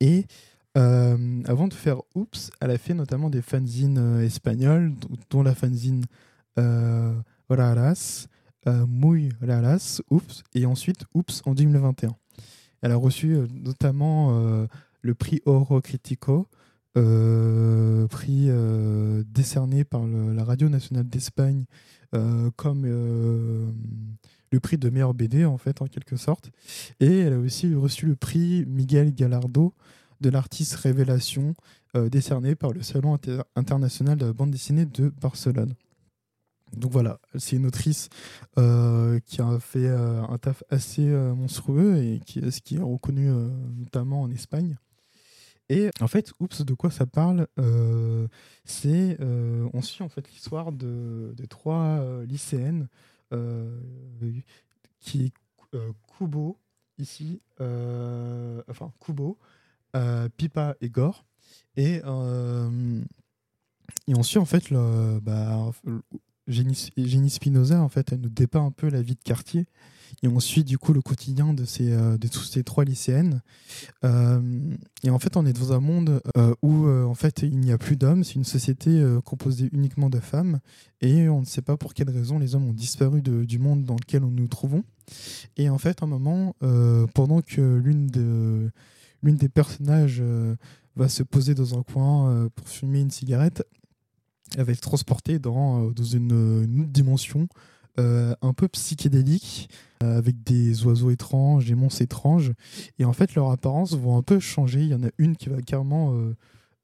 Et 0.00 0.26
euh, 0.76 1.42
avant 1.44 1.68
de 1.68 1.74
faire 1.74 1.98
Oops, 2.14 2.50
elle 2.60 2.70
a 2.70 2.78
fait 2.78 2.94
notamment 2.94 3.28
des 3.28 3.42
fanzines 3.42 3.98
euh, 3.98 4.24
espagnoles, 4.24 4.94
dont 5.30 5.42
la 5.42 5.54
fanzine 5.54 6.04
euh, 6.58 7.14
Raras, 7.50 8.26
euh, 8.66 8.86
Muy 8.88 9.30
Raras, 9.42 10.00
Oops, 10.10 10.42
et 10.54 10.64
ensuite 10.64 11.04
Oops 11.14 11.42
en 11.44 11.54
2021. 11.54 12.14
Elle 12.80 12.92
a 12.92 12.96
reçu 12.96 13.36
notamment 13.52 14.66
le 15.02 15.14
prix 15.14 15.40
Oro 15.46 15.80
Critico, 15.80 16.48
prix 16.94 18.50
décerné 19.24 19.84
par 19.84 20.04
la 20.04 20.42
Radio 20.42 20.68
Nationale 20.68 21.08
d'Espagne 21.08 21.64
comme 22.56 22.84
le 22.84 24.58
prix 24.58 24.78
de 24.78 24.90
meilleure 24.90 25.14
BD 25.14 25.44
en 25.44 25.58
fait 25.58 25.80
en 25.80 25.86
quelque 25.86 26.16
sorte. 26.16 26.50
Et 26.98 27.20
elle 27.20 27.34
a 27.34 27.38
aussi 27.38 27.72
reçu 27.72 28.06
le 28.06 28.16
prix 28.16 28.64
Miguel 28.66 29.14
Gallardo 29.14 29.74
de 30.22 30.30
l'artiste 30.30 30.74
révélation 30.76 31.54
euh, 31.94 32.08
décerné 32.08 32.54
par 32.54 32.72
le 32.72 32.82
Salon 32.82 33.18
international 33.56 34.16
de 34.16 34.26
la 34.26 34.32
bande 34.32 34.50
dessinée 34.50 34.86
de 34.86 35.10
Barcelone. 35.10 35.74
Donc 36.74 36.90
voilà, 36.90 37.20
c'est 37.36 37.56
une 37.56 37.66
autrice 37.66 38.08
euh, 38.58 39.20
qui 39.26 39.42
a 39.42 39.60
fait 39.60 39.88
euh, 39.88 40.22
un 40.22 40.38
taf 40.38 40.64
assez 40.70 41.04
monstrueux 41.04 41.98
et 41.98 42.20
qui, 42.24 42.38
est 42.38 42.78
reconnu 42.78 43.28
notamment 43.76 44.22
en 44.22 44.30
Espagne. 44.30 44.78
Et 45.68 45.90
en 46.00 46.08
fait, 46.08 46.32
oups, 46.40 46.62
de 46.62 46.74
quoi 46.74 46.90
ça 46.90 47.04
parle 47.04 47.46
C'est 48.64 49.18
on 49.20 49.82
suit 49.82 50.02
en 50.02 50.08
fait 50.08 50.26
l'histoire 50.30 50.72
de, 50.72 51.34
trois 51.50 52.24
lycéennes 52.24 52.88
qui 54.98 55.26
est 55.26 55.32
Kubo 56.16 56.58
ici, 56.98 57.42
enfin 57.58 58.92
Kubo, 58.98 59.38
euh, 59.38 59.61
Pipa 60.36 60.74
et 60.80 60.88
Gore. 60.88 61.24
Et, 61.76 62.00
euh, 62.04 63.00
et 64.06 64.14
ensuite, 64.14 64.38
en 64.38 64.44
fait, 64.44 64.70
le, 64.70 65.20
bah, 65.20 65.70
Génie, 66.46 67.30
Spinoza, 67.30 67.80
en 67.80 67.88
fait, 67.88 68.12
elle 68.12 68.20
nous 68.20 68.28
dépeint 68.28 68.64
un 68.64 68.72
peu 68.72 68.88
la 68.88 69.00
vie 69.02 69.14
de 69.14 69.22
quartier 69.22 69.66
et 70.22 70.28
on 70.28 70.40
suit 70.40 70.62
du 70.62 70.76
coup 70.76 70.92
le 70.92 71.00
quotidien 71.00 71.54
de 71.54 71.64
ces 71.64 71.90
de 71.90 72.28
tous 72.28 72.44
ces 72.44 72.62
trois 72.62 72.84
lycéennes. 72.84 73.40
et 74.02 75.10
en 75.10 75.18
fait, 75.18 75.36
on 75.38 75.46
est 75.46 75.54
dans 75.54 75.72
un 75.72 75.80
monde 75.80 76.20
où 76.60 76.86
en 76.86 77.14
fait 77.14 77.42
il 77.42 77.58
n'y 77.58 77.72
a 77.72 77.78
plus 77.78 77.96
d'hommes. 77.96 78.22
C'est 78.22 78.34
une 78.34 78.44
société 78.44 79.02
composée 79.24 79.70
uniquement 79.72 80.10
de 80.10 80.20
femmes 80.20 80.60
et 81.00 81.30
on 81.30 81.40
ne 81.40 81.46
sait 81.46 81.62
pas 81.62 81.78
pour 81.78 81.94
quelle 81.94 82.10
raison 82.10 82.38
les 82.38 82.54
hommes 82.54 82.68
ont 82.68 82.74
disparu 82.74 83.22
du 83.22 83.58
monde 83.58 83.84
dans 83.84 83.96
lequel 83.96 84.20
nous 84.20 84.30
nous 84.30 84.48
trouvons. 84.48 84.84
Et 85.56 85.70
en 85.70 85.78
fait, 85.78 86.02
un 86.02 86.06
moment, 86.06 86.56
pendant 87.14 87.40
que 87.40 87.76
l'une 87.76 88.08
de 88.08 88.70
l'une 89.22 89.36
des 89.36 89.48
personnages 89.48 90.22
va 90.96 91.08
se 91.08 91.22
poser 91.22 91.54
dans 91.54 91.78
un 91.78 91.82
coin 91.82 92.48
pour 92.54 92.68
fumer 92.68 93.00
une 93.00 93.10
cigarette, 93.10 93.64
elle 94.56 94.64
va 94.64 94.72
être 94.72 94.80
transportée 94.80 95.38
dans, 95.38 95.90
dans 95.90 96.04
une, 96.04 96.80
autre 96.80 96.90
dimension 96.90 97.48
euh, 97.98 98.34
un 98.40 98.54
peu 98.54 98.68
psychédélique, 98.68 99.68
euh, 100.02 100.16
avec 100.16 100.42
des 100.42 100.86
oiseaux 100.86 101.10
étranges, 101.10 101.66
des 101.66 101.74
monstres 101.74 102.00
étranges. 102.00 102.52
Et 102.98 103.04
en 103.04 103.12
fait, 103.12 103.34
leur 103.34 103.50
apparence 103.50 103.94
vont 103.94 104.16
un 104.16 104.22
peu 104.22 104.40
changer. 104.40 104.80
Il 104.80 104.88
y 104.88 104.94
en 104.94 105.02
a 105.02 105.10
une 105.18 105.36
qui 105.36 105.50
va 105.50 105.60
carrément. 105.60 106.14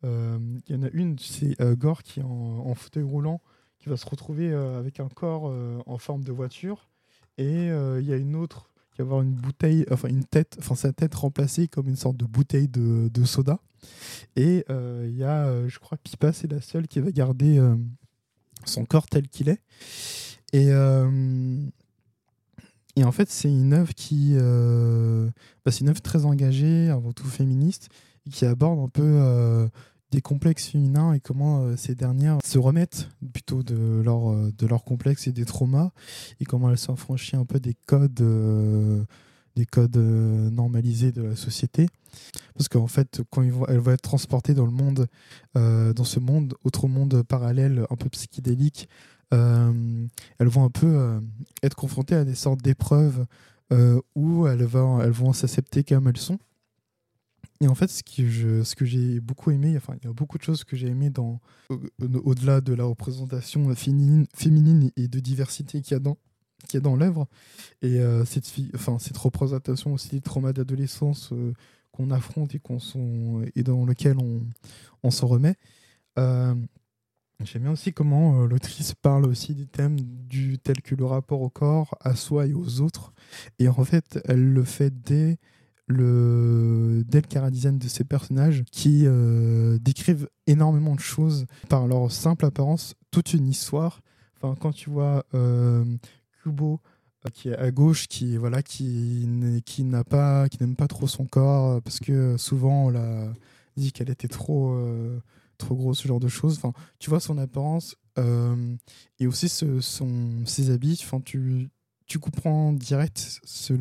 Euh, 0.04 0.38
il 0.68 0.76
y 0.76 0.78
en 0.78 0.82
a 0.82 0.90
une, 0.92 1.18
c'est 1.18 1.56
Gore 1.78 2.02
qui 2.02 2.20
est 2.20 2.24
en, 2.24 2.74
fauteuil 2.74 3.04
roulant, 3.04 3.40
qui 3.78 3.88
va 3.88 3.96
se 3.96 4.06
retrouver 4.06 4.52
avec 4.52 5.00
un 5.00 5.08
corps 5.08 5.52
en 5.86 5.98
forme 5.98 6.22
de 6.22 6.30
voiture. 6.30 6.88
Et 7.36 7.66
il 7.66 8.04
y 8.04 8.12
a 8.12 8.16
une 8.16 8.36
autre 8.36 8.67
avoir 9.02 9.22
une 9.22 9.34
bouteille, 9.34 9.84
enfin 9.90 10.08
une 10.08 10.24
tête, 10.24 10.56
enfin 10.58 10.74
sa 10.74 10.92
tête 10.92 11.14
remplacée 11.14 11.68
comme 11.68 11.88
une 11.88 11.96
sorte 11.96 12.16
de 12.16 12.24
bouteille 12.24 12.68
de, 12.68 13.08
de 13.12 13.24
soda. 13.24 13.58
Et 14.36 14.64
il 14.68 15.16
y 15.16 15.24
a, 15.24 15.66
je 15.68 15.78
crois, 15.78 15.98
Pipa, 15.98 16.32
c'est 16.32 16.50
la 16.50 16.60
seule 16.60 16.88
qui 16.88 17.00
va 17.00 17.10
garder 17.10 17.60
son 18.64 18.84
corps 18.84 19.06
tel 19.06 19.28
qu'il 19.28 19.48
est. 19.48 19.60
Et, 20.52 20.68
euh, 20.70 21.60
et 22.96 23.04
en 23.04 23.12
fait, 23.12 23.30
c'est 23.30 23.50
une 23.50 23.72
œuvre 23.72 23.94
qui. 23.94 24.32
Euh, 24.34 25.28
bah, 25.64 25.72
c'est 25.72 25.80
une 25.80 25.90
œuvre 25.90 26.00
très 26.00 26.24
engagée, 26.24 26.88
avant 26.88 27.12
tout 27.12 27.26
féministe, 27.26 27.88
qui 28.30 28.46
aborde 28.46 28.78
un 28.80 28.88
peu 28.88 29.02
euh, 29.04 29.68
des 30.10 30.20
complexes 30.22 30.68
féminins 30.68 31.12
et 31.12 31.20
comment 31.20 31.76
ces 31.76 31.94
dernières 31.94 32.38
se 32.44 32.58
remettent 32.58 33.08
plutôt 33.32 33.62
de 33.62 34.00
leur, 34.02 34.32
de 34.52 34.66
leurs 34.66 34.84
complexes 34.84 35.26
et 35.26 35.32
des 35.32 35.44
traumas, 35.44 35.90
et 36.40 36.44
comment 36.44 36.70
elles 36.70 36.78
s'affranchissent 36.78 37.34
un 37.34 37.44
peu 37.44 37.60
des 37.60 37.74
codes 37.86 38.22
des 39.56 39.66
codes 39.66 39.96
normalisés 39.96 41.10
de 41.12 41.22
la 41.22 41.36
société. 41.36 41.88
Parce 42.54 42.68
qu'en 42.68 42.86
fait, 42.86 43.20
quand 43.30 43.42
ils 43.42 43.52
vont, 43.52 43.66
être 43.66 44.02
transportée 44.02 44.54
dans 44.54 44.64
le 44.64 44.72
monde, 44.72 45.08
dans 45.54 46.04
ce 46.04 46.20
monde, 46.20 46.54
autre 46.64 46.88
monde 46.88 47.22
parallèle, 47.22 47.84
un 47.90 47.96
peu 47.96 48.08
psychédélique, 48.08 48.88
euh, 49.34 50.06
elles 50.38 50.48
vont 50.48 50.64
un 50.64 50.70
peu 50.70 50.86
euh, 50.86 51.20
être 51.62 51.76
confrontées 51.76 52.14
à 52.14 52.24
des 52.24 52.34
sortes 52.34 52.62
d'épreuves 52.62 53.26
euh, 53.72 54.00
où 54.14 54.46
elles 54.46 54.64
vont, 54.64 55.02
elles 55.02 55.10
vont 55.10 55.32
s'accepter 55.32 55.84
comme 55.84 56.08
elles 56.08 56.16
sont. 56.16 56.38
Et 57.60 57.66
en 57.66 57.74
fait, 57.74 57.88
ce, 57.88 58.02
que 58.74 58.84
j'ai 58.84 59.20
beaucoup 59.20 59.50
aimé, 59.50 59.76
enfin, 59.76 59.94
il 60.00 60.06
y 60.06 60.08
a 60.08 60.12
beaucoup 60.12 60.38
de 60.38 60.44
choses 60.44 60.62
que 60.64 60.76
j'ai 60.76 60.86
aimé 60.86 61.10
dans, 61.10 61.40
au-delà 62.00 62.60
de 62.60 62.72
la 62.72 62.84
représentation 62.84 63.74
féminine, 63.74 64.90
et 64.96 65.08
de 65.08 65.18
diversité 65.18 65.80
qu'il 65.82 65.94
y 65.94 66.76
a 66.76 66.80
dans, 66.80 66.96
l'œuvre. 66.96 67.26
Et 67.82 68.00
cette, 68.26 68.52
enfin, 68.76 68.98
cette 69.00 69.16
représentation 69.16 69.92
aussi 69.92 70.10
des 70.10 70.20
traumas 70.20 70.52
d'adolescence 70.52 71.32
qu'on 71.90 72.10
affronte 72.12 72.54
et, 72.54 73.62
dans 73.64 73.84
lequel 73.84 74.18
on, 74.18 74.42
on 75.02 75.10
s'en 75.10 75.26
remet. 75.26 75.56
J'aime 77.44 77.62
bien 77.62 77.70
aussi 77.70 77.92
comment 77.92 78.42
euh, 78.42 78.46
l'autrice 78.48 78.94
parle 78.94 79.24
aussi 79.24 79.54
des 79.54 79.66
thèmes 79.66 80.00
du, 80.00 80.58
tels 80.58 80.82
que 80.82 80.96
le 80.96 81.04
rapport 81.04 81.40
au 81.40 81.48
corps, 81.48 81.96
à 82.00 82.16
soi 82.16 82.46
et 82.46 82.52
aux 82.52 82.80
autres. 82.80 83.12
Et 83.60 83.68
en 83.68 83.84
fait, 83.84 84.18
elle 84.24 84.52
le 84.52 84.64
fait 84.64 84.90
dès 84.90 85.38
le, 85.88 87.02
dès 87.08 87.20
le 87.20 87.78
de 87.78 87.88
ces 87.88 88.04
personnages 88.04 88.62
qui 88.70 89.02
euh, 89.04 89.78
décrivent 89.80 90.28
énormément 90.46 90.94
de 90.94 91.00
choses 91.00 91.46
par 91.68 91.86
leur 91.86 92.12
simple 92.12 92.44
apparence, 92.44 92.94
toute 93.10 93.34
une 93.34 93.48
histoire. 93.48 94.00
Enfin, 94.36 94.54
quand 94.60 94.72
tu 94.72 94.90
vois 94.90 95.24
euh, 95.34 95.84
Kubo 96.42 96.80
qui 97.34 97.48
est 97.48 97.56
à 97.56 97.70
gauche, 97.70 98.06
qui 98.06 98.36
voilà, 98.36 98.62
qui, 98.62 99.28
qui 99.66 99.84
n'a 99.84 100.04
pas, 100.04 100.48
qui 100.48 100.58
n'aime 100.60 100.76
pas 100.76 100.86
trop 100.86 101.06
son 101.06 101.26
corps 101.26 101.82
parce 101.82 101.98
que 101.98 102.36
souvent 102.36 102.86
on 102.86 102.88
l'a 102.90 103.32
dit 103.76 103.92
qu'elle 103.92 104.08
était 104.08 104.28
trop 104.28 104.72
trop 105.58 105.74
gros, 105.74 105.92
ce 105.92 106.08
genre 106.08 106.20
de 106.20 106.28
choses. 106.28 106.56
Enfin, 106.56 106.72
tu 106.98 107.10
vois 107.10 107.20
son 107.20 107.36
apparence 107.36 107.96
euh, 108.18 108.76
et 109.18 109.26
aussi 109.26 109.48
son, 109.48 110.46
ses 110.46 110.70
habits. 110.70 111.00
Enfin, 111.02 111.20
tu, 111.20 111.68
tu 112.08 112.18
comprends 112.18 112.72
direct 112.72 113.40
ce, 113.44 113.74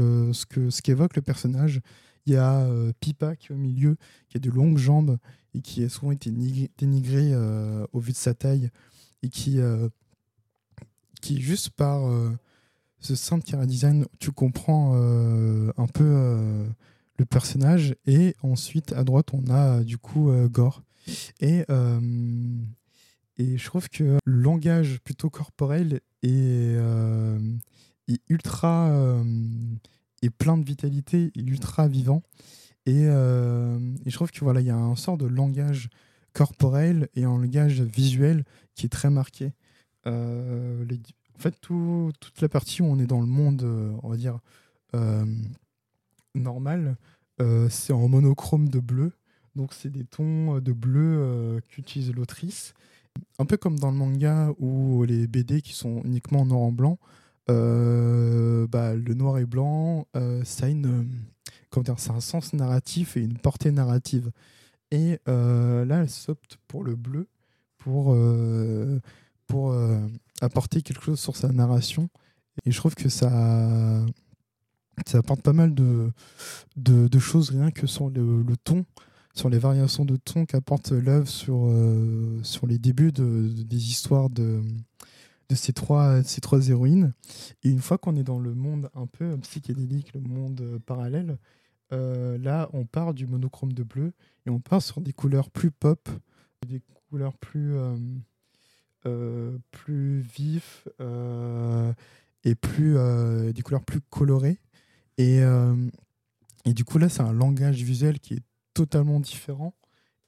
que 0.46 0.69
ce 0.69 0.81
qu'évoque 0.81 1.15
le 1.15 1.22
personnage. 1.22 1.81
Il 2.25 2.34
y 2.34 2.36
a 2.36 2.60
euh, 2.60 2.91
Pipa 3.00 3.36
qui 3.36 3.51
est 3.51 3.55
au 3.55 3.57
milieu, 3.57 3.98
qui 4.29 4.38
a 4.38 4.39
de 4.39 4.50
longues 4.50 4.77
jambes 4.77 5.17
et 5.53 5.62
qui 5.62 5.84
a 5.84 5.89
souvent 5.89 6.12
été 6.12 6.29
dénigré 6.31 7.31
euh, 7.34 7.86
au 7.93 8.00
vu 8.00 8.12
de 8.12 8.17
sa 8.17 8.34
taille 8.34 8.69
et 9.24 9.29
qui, 9.29 9.60
qui 11.22 11.41
juste 11.41 11.72
par 11.72 12.07
ce 13.00 13.15
simple 13.15 13.43
cara 13.43 13.65
design, 13.65 14.05
tu 14.19 14.31
comprends 14.31 14.93
un 14.96 15.88
peu 15.88 16.67
le 17.17 17.25
personnage. 17.25 17.96
Et 18.05 18.36
ensuite, 18.43 18.93
à 18.93 19.03
droite, 19.03 19.29
on 19.34 19.50
a 19.50 19.84
du 19.84 19.98
coup 19.98 20.31
Gore 20.50 20.84
et, 21.39 21.65
euh, 21.69 22.00
et 23.38 23.57
je 23.57 23.65
trouve 23.65 23.89
que 23.89 24.17
le 24.24 24.41
langage 24.41 25.00
plutôt 25.03 25.29
corporel 25.29 26.01
est, 26.24 26.77
euh, 28.09 28.15
ultra. 28.29 28.89
Euh, 28.89 29.23
est 30.23 30.31
plein 30.31 30.57
de 30.57 30.65
vitalité, 30.65 31.31
est 31.35 31.41
ultra 31.41 31.87
vivant. 31.87 32.23
Et, 32.87 33.03
et, 33.03 34.09
je 34.09 34.11
trouve 34.13 34.31
que 34.31 34.39
voilà, 34.39 34.61
il 34.61 34.65
y 34.65 34.71
a 34.71 34.75
un 34.75 34.95
sort 34.95 35.15
de 35.15 35.27
langage 35.27 35.89
corporel 36.33 37.07
et 37.15 37.23
un 37.23 37.37
langage 37.37 37.81
visuel 37.81 38.43
qui 38.73 38.87
est 38.87 38.89
très 38.89 39.11
marqué. 39.11 39.53
Les, 40.05 40.11
en 41.35 41.39
fait, 41.39 41.53
tout, 41.61 42.11
toute 42.19 42.41
la 42.41 42.49
partie 42.49 42.81
où 42.81 42.85
on 42.85 42.97
est 42.97 43.05
dans 43.05 43.19
le 43.19 43.27
monde, 43.27 43.61
on 44.01 44.09
va 44.09 44.17
dire, 44.17 44.39
normal, 46.33 46.97
c'est 47.69 47.93
en 47.93 48.07
monochrome 48.07 48.69
de 48.69 48.79
bleu. 48.79 49.11
Donc 49.57 49.73
c'est 49.73 49.89
des 49.89 50.05
tons 50.05 50.55
euh, 50.55 50.61
de 50.61 50.71
bleu 50.71 51.17
euh, 51.19 51.59
qu'utilise 51.67 52.13
l'autrice. 52.13 52.73
Un 53.39 53.45
peu 53.45 53.57
comme 53.57 53.79
dans 53.79 53.89
le 53.89 53.97
manga 53.97 54.51
ou 54.59 55.03
les 55.03 55.25
BD 55.25 55.61
qui 55.61 55.73
sont 55.73 56.01
uniquement 56.05 56.41
en 56.41 56.45
noir 56.45 56.69
et 56.69 56.71
blanc. 56.71 56.99
Euh, 57.50 58.68
bah, 58.68 58.94
le 58.96 59.13
noir 59.13 59.38
et 59.38 59.46
blanc, 59.46 60.08
ça 60.44 60.66
a 60.66 60.70
une, 60.70 61.10
c'est 61.74 62.12
un 62.12 62.20
sens 62.20 62.54
narratif 62.54 63.18
et 63.18 63.22
une 63.22 63.38
portée 63.38 63.72
narrative. 63.72 64.32
Et 64.92 65.20
là, 65.25 66.01
elle 66.01 66.10
s'opte 66.10 66.58
pour 66.68 66.84
le 66.84 66.96
bleu 66.96 67.27
pour, 67.77 68.16
pour 69.48 69.75
apporter 70.42 70.82
quelque 70.82 71.04
chose 71.04 71.20
sur 71.20 71.36
sa 71.36 71.50
narration. 71.50 72.10
Et 72.66 72.72
je 72.72 72.77
trouve 72.77 72.96
que 72.96 73.10
ça, 73.10 73.30
ça 75.06 75.20
apporte 75.20 75.42
pas 75.42 75.54
mal 75.54 75.75
de, 75.75 76.12
de, 76.75 77.20
choses 77.20 77.51
rien 77.51 77.72
que 77.72 77.86
sur 77.88 78.10
le, 78.10 78.44
ton 78.63 78.86
sur 79.34 79.50
les 79.50 79.60
variations 79.60 80.06
de 80.06 80.16
ton 80.16 80.46
qu'apporte 80.46 80.92
l'œuvre 80.92 81.27
sur, 81.27 81.68
euh, 81.68 82.39
sur 82.42 82.66
les 82.66 82.80
débuts 82.80 83.12
de, 83.12 83.50
des 83.63 83.89
histoires 83.89 84.32
de, 84.32 84.63
de 85.50 85.56
ces, 85.56 85.74
trois, 85.74 86.24
ces 86.24 86.42
trois 86.42 86.68
héroïnes. 86.70 87.13
Et 87.63 87.70
une 87.70 87.80
fois 87.80 87.98
qu'on 87.98 88.16
est 88.16 88.24
dans 88.24 88.39
le 88.39 88.54
monde 88.54 88.89
un 88.94 89.08
peu 89.08 89.38
psychédélique, 89.38 90.13
le 90.13 90.22
monde 90.22 90.62
euh, 90.62 90.80
parallèle, 90.80 91.38
euh, 91.94 92.38
là, 92.38 92.70
on 92.74 92.86
part 92.86 93.13
du 93.13 93.27
monochrome 93.27 93.74
de 93.74 93.84
bleu 93.84 94.13
et 94.46 94.50
on 94.50 94.60
part 94.60 94.82
sur 94.82 95.01
des 95.01 95.13
couleurs 95.13 95.50
plus 95.50 95.72
pop, 95.72 96.10
des 96.68 96.82
couleurs 97.10 97.38
plus, 97.38 97.75
plus 99.72 100.20
vifs 100.20 100.88
et 102.44 102.56
plus, 102.56 102.98
des 103.54 103.62
couleurs 103.62 103.86
plus 103.86 104.01
colorées. 104.01 104.60
Et, 105.18 105.39
et 106.66 106.74
du 106.74 106.84
coup, 106.84 106.98
là, 106.98 107.08
c'est 107.08 107.22
un 107.22 107.32
langage 107.32 107.82
visuel 107.82 108.20
qui 108.20 108.34
est 108.34 108.44
totalement 108.74 109.22
différent. 109.22 109.74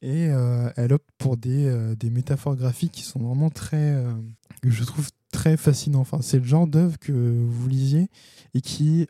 Et 0.01 0.27
euh, 0.29 0.69
elle 0.77 0.93
opte 0.93 1.09
pour 1.17 1.35
des, 1.35 1.65
euh, 1.65 1.95
des, 1.95 2.09
métaphores 2.09 2.55
graphiques 2.55 2.93
qui 2.93 3.01
sont 3.03 3.19
vraiment 3.19 3.49
très, 3.49 3.93
euh, 3.95 4.13
que 4.61 4.69
je 4.69 4.83
trouve 4.85 5.09
très 5.31 5.57
fascinants. 5.57 5.99
Enfin, 5.99 6.19
c'est 6.21 6.39
le 6.39 6.45
genre 6.45 6.67
d'œuvre 6.67 6.97
que 6.97 7.11
vous 7.11 7.67
lisiez 7.67 8.09
et 8.53 8.61
qui 8.61 9.07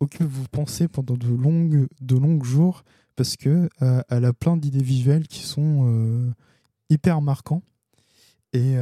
occupe 0.00 0.28
vos 0.28 0.48
pensées 0.50 0.88
pendant 0.88 1.16
de 1.16 1.28
longues, 1.28 1.86
de 2.00 2.16
longues 2.16 2.44
jours 2.44 2.84
parce 3.16 3.36
que 3.36 3.68
elle 4.08 4.24
a 4.24 4.32
plein 4.32 4.56
d'idées 4.56 4.82
visuelles 4.82 5.28
qui 5.28 5.40
sont 5.40 6.32
hyper 6.90 7.20
marquants. 7.22 7.62
Et, 8.52 8.76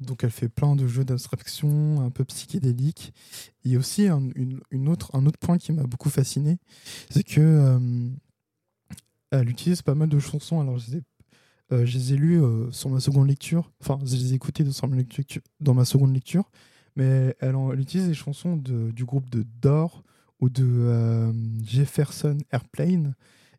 donc 0.00 0.24
elle 0.24 0.30
fait 0.30 0.48
plein 0.48 0.76
de 0.76 0.86
jeux 0.86 1.04
d'abstraction 1.04 2.00
un 2.00 2.10
peu 2.10 2.24
psychédéliques. 2.24 3.12
A 3.66 3.76
aussi 3.76 4.08
un, 4.08 4.28
une, 4.34 4.88
autre, 4.88 5.10
un 5.14 5.26
autre 5.26 5.38
point 5.38 5.58
qui 5.58 5.72
m'a 5.72 5.84
beaucoup 5.84 6.10
fasciné, 6.10 6.58
c'est 7.10 7.22
que 7.22 7.40
euh, 7.40 8.08
elle 9.30 9.48
utilise 9.48 9.82
pas 9.82 9.94
mal 9.94 10.08
de 10.08 10.18
chansons. 10.18 10.60
Alors 10.60 10.78
je 10.78 10.90
les 10.90 10.96
ai, 10.98 11.02
euh, 11.72 12.16
lues 12.16 12.42
euh, 12.42 12.70
sur 12.72 12.88
ma 12.88 13.00
seconde 13.00 13.28
lecture, 13.28 13.70
enfin 13.80 13.98
je 14.04 14.16
les 14.16 14.32
ai 14.32 14.36
écoutées 14.36 14.64
dans 15.60 15.74
ma, 15.74 15.84
seconde 15.84 16.14
lecture, 16.14 16.50
mais 16.96 17.36
elle, 17.40 17.54
utilise 17.78 18.08
des 18.08 18.14
chansons 18.14 18.56
de- 18.56 18.90
du 18.90 19.04
groupe 19.04 19.28
de 19.30 19.44
Dor 19.60 20.02
ou 20.40 20.48
de 20.48 21.32
Jefferson 21.62 22.38
Airplane. 22.50 23.14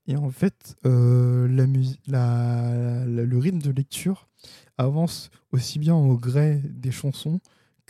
Et 0.08 0.16
en 0.16 0.30
fait, 0.32 0.76
euh, 0.86 1.48
la 1.48 1.66
la- 2.08 3.06
le 3.26 3.38
rythme 3.38 3.60
de 3.62 3.72
lecture 3.72 4.28
avance 4.78 5.30
aussi 5.52 5.80
bien 5.80 5.96
au 5.96 6.18
gré 6.18 6.60
des 6.64 6.92
chansons 6.92 7.40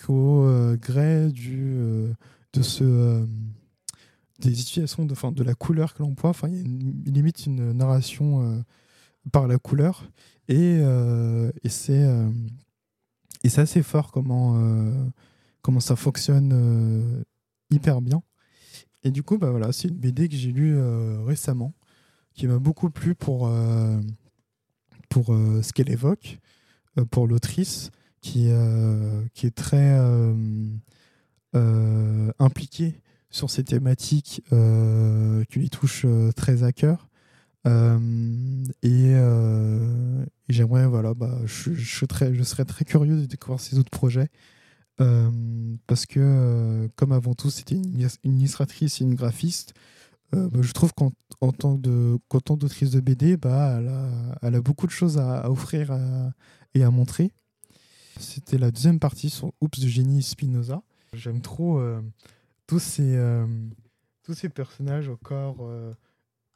qu'au 0.03 0.44
euh, 0.46 0.77
gré 0.77 1.32
du, 1.32 1.74
euh, 1.75 2.13
de 2.53 2.62
ce, 2.62 3.25
des 4.39 4.56
situations, 4.56 5.06
de, 5.06 5.12
enfin, 5.13 5.32
de 5.32 5.44
la 5.44 5.53
couleur 5.53 5.94
que 5.94 6.03
l'on. 6.03 6.15
Enfin, 6.24 6.48
il 6.50 6.56
y 6.56 6.58
a 6.58 6.62
une- 6.62 7.03
limite 7.06 7.46
une 7.46 7.74
narration 7.74 8.63
par 9.32 9.48
la 9.48 9.58
couleur. 9.60 10.10
Et, 10.50 10.80
et 11.63 11.70
c'est 11.70 13.62
assez 13.62 13.84
fort 13.84 14.12
comment, 14.12 14.60
comment 15.62 15.80
ça 15.80 15.96
fonctionne 15.96 17.24
hyper 17.70 18.01
bien. 18.01 18.22
Et 19.03 19.12
du 19.12 19.24
coup, 19.24 19.38
bah 19.38 19.51
voilà, 19.51 19.72
c'est 19.72 19.88
une 19.89 19.98
BD 19.98 20.30
que 20.30 20.36
j'ai 20.36 20.51
lue 20.51 20.80
récemment, 21.25 21.74
qui 22.42 22.48
m'a 22.48 22.58
beaucoup 22.58 22.90
plu 22.90 23.14
pour, 23.14 23.48
euh, 23.48 24.02
pour 25.10 25.32
euh, 25.32 25.62
ce 25.62 25.74
qu'elle 25.74 25.92
évoque, 25.92 26.40
euh, 26.98 27.06
pour 27.06 27.28
l'autrice, 27.28 27.92
qui, 28.20 28.50
qui 29.36 29.46
est 29.48 29.56
très 29.56 30.00
impliquée 32.40 33.00
sur 33.30 33.50
ces 33.50 33.64
thématiques 33.64 34.44
qui 34.50 35.60
lui 35.60 35.70
touchent 35.70 36.06
très 36.36 36.64
à 36.64 36.72
cœur. 36.72 37.10
Et 37.66 39.14
j'aimerais, 40.50 40.88
voilà, 40.88 41.14
bah, 41.16 41.40
je, 41.46 41.74
serais 41.74 42.66
très, 42.66 42.86
curieux 42.86 43.22
de 43.22 43.26
découvrir 43.26 43.60
ses 43.60 43.80
autres 43.80 43.90
projets. 43.90 44.30
Parce 44.98 46.06
que, 46.08 46.88
comme 46.96 47.12
avant 47.12 47.34
tout, 47.34 47.50
c'était 47.50 47.76
une 48.24 48.40
illustratrice 48.40 49.02
et 49.02 49.04
une 49.04 49.16
graphiste, 49.16 49.74
euh, 50.34 50.50
bah, 50.50 50.60
je 50.62 50.72
trouve 50.72 50.94
qu'en 50.94 51.12
en 51.42 51.52
tant 51.52 51.80
qu'en 52.28 52.40
tant 52.40 52.58
d'autrice 52.58 52.92
de 52.92 53.00
BD, 53.00 53.38
bah, 53.38 53.80
elle, 54.42 54.56
a, 54.56 54.62
beaucoup 54.62 54.86
de 54.86 54.92
choses 54.92 55.18
à, 55.18 55.50
offrir 55.50 55.92
à- 55.92 56.32
et 56.74 56.84
à 56.84 56.92
montrer. 56.92 57.32
C'était 58.20 58.58
la 58.58 58.72
deuxième 58.72 59.00
partie 59.00 59.30
sur 59.30 59.52
Oups 59.62 59.80
de 59.80 59.88
Génie 59.88 60.22
Spinoza. 60.22 60.84
J'aime 61.14 61.42
trop 61.42 61.80
euh, 61.80 62.02
tous, 62.68 62.80
ces, 62.80 63.16
euh, 63.16 63.48
personnages 64.54 65.10
au 65.10 65.18
corps 65.18 65.58
euh, 65.62 65.94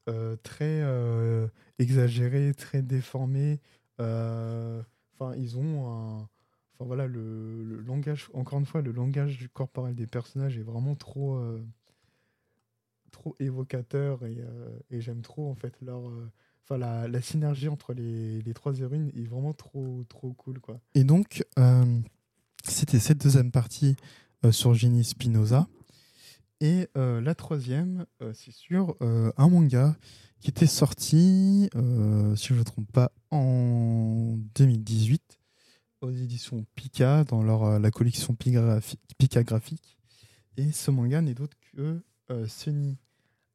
euh, 0.09 0.35
très 0.43 0.81
euh, 0.81 1.47
exagérés, 1.79 2.53
très 2.53 2.81
déformés. 2.81 3.59
Euh, 3.99 4.81
Enfin, 5.17 5.35
ils 5.37 5.57
ont 5.57 5.87
un. 5.89 6.29
Enfin 6.73 6.85
voilà, 6.85 7.07
le, 7.07 7.81
langage, 7.87 8.29
encore 8.33 8.59
une 8.59 8.65
fois, 8.65 8.81
le 8.81 8.91
langage 8.91 9.37
du 9.37 9.47
corporel 9.47 9.95
des 9.95 10.07
personnages 10.07 10.57
est 10.57 10.63
vraiment 10.63 10.95
trop, 10.95 11.35
euh, 11.37 11.65
trop 13.15 13.35
évocateur 13.39 14.23
et, 14.25 14.37
euh, 14.39 14.77
et 14.91 15.01
j'aime 15.01 15.21
trop 15.21 15.49
en 15.49 15.55
fait 15.55 15.73
leur. 15.81 16.07
euh, 16.09 16.29
Enfin, 16.67 16.79
la, 16.79 17.21
synergie 17.21 17.67
entre 17.67 17.93
les, 17.93 18.41
trois 18.55 18.75
héroïnes 18.79 19.11
est 19.15 19.27
vraiment 19.27 19.53
trop, 19.53 20.03
trop 20.09 20.33
cool 20.33 20.59
quoi. 20.59 20.79
Et 20.95 21.03
donc, 21.03 21.43
euh, 21.59 21.99
c'était 22.67 22.97
cette 22.97 23.21
deuxième 23.21 23.51
partie 23.51 23.95
sur 24.49 24.73
Jenny 24.73 25.03
Spinoza. 25.03 25.67
Et 26.61 26.87
la 26.95 27.35
troisième, 27.35 28.07
c'est 28.33 28.49
sur 28.49 28.95
un 29.01 29.47
manga 29.47 29.95
qui 30.39 30.49
était 30.49 30.65
sorti, 30.65 31.69
si 31.71 32.47
je 32.47 32.53
ne 32.55 32.57
me 32.59 32.63
trompe 32.63 32.91
pas, 32.91 33.11
en 33.29 34.35
2018 34.55 35.37
aux 36.01 36.09
éditions 36.09 36.65
Pika 36.73 37.25
dans 37.25 37.43
leur, 37.43 37.79
la 37.79 37.91
collection 37.91 38.33
Pika, 38.33 38.59
Graphi- 38.59 38.97
Pika 39.19 39.43
graphique. 39.43 39.99
Et 40.57 40.71
ce 40.71 40.89
manga 40.89 41.21
n'est 41.21 41.35
d'autre 41.35 41.57
que 41.75 42.01
Sunny, 42.47 42.97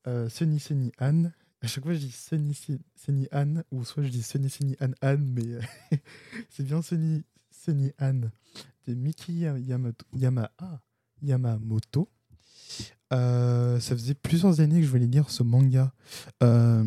euh, 0.06 0.28
Sunny 0.28 0.60
Sunny 0.60 0.92
Anne. 0.98 1.32
À 1.62 1.66
chaque 1.66 1.84
fois, 1.84 1.92
je 1.92 1.98
dis 1.98 2.10
Sunny 2.12 2.54
Sunny- 2.96 3.28
Anne, 3.30 3.64
ou 3.70 3.84
soit 3.84 4.02
je 4.02 4.08
dis 4.08 4.22
Sunny 4.22 4.48
Sunny 4.48 4.76
Anne 4.80 4.94
Anne, 5.02 5.30
mais 5.34 5.46
euh, 5.46 5.60
c'est 6.50 6.62
bien 6.64 6.80
Sunny 6.82 7.22
Sunny 7.50 7.92
Anne 7.98 8.30
de 8.86 8.94
Miki 8.94 9.32
Yamato, 9.40 10.06
Yama, 10.14 10.50
ah, 10.58 10.80
Yamamoto. 11.22 12.08
Euh, 13.12 13.78
ça 13.80 13.94
faisait 13.96 14.14
plusieurs 14.14 14.60
années 14.60 14.80
que 14.80 14.86
je 14.86 14.90
voulais 14.90 15.06
lire 15.06 15.30
ce 15.30 15.42
manga 15.42 15.92
euh, 16.44 16.84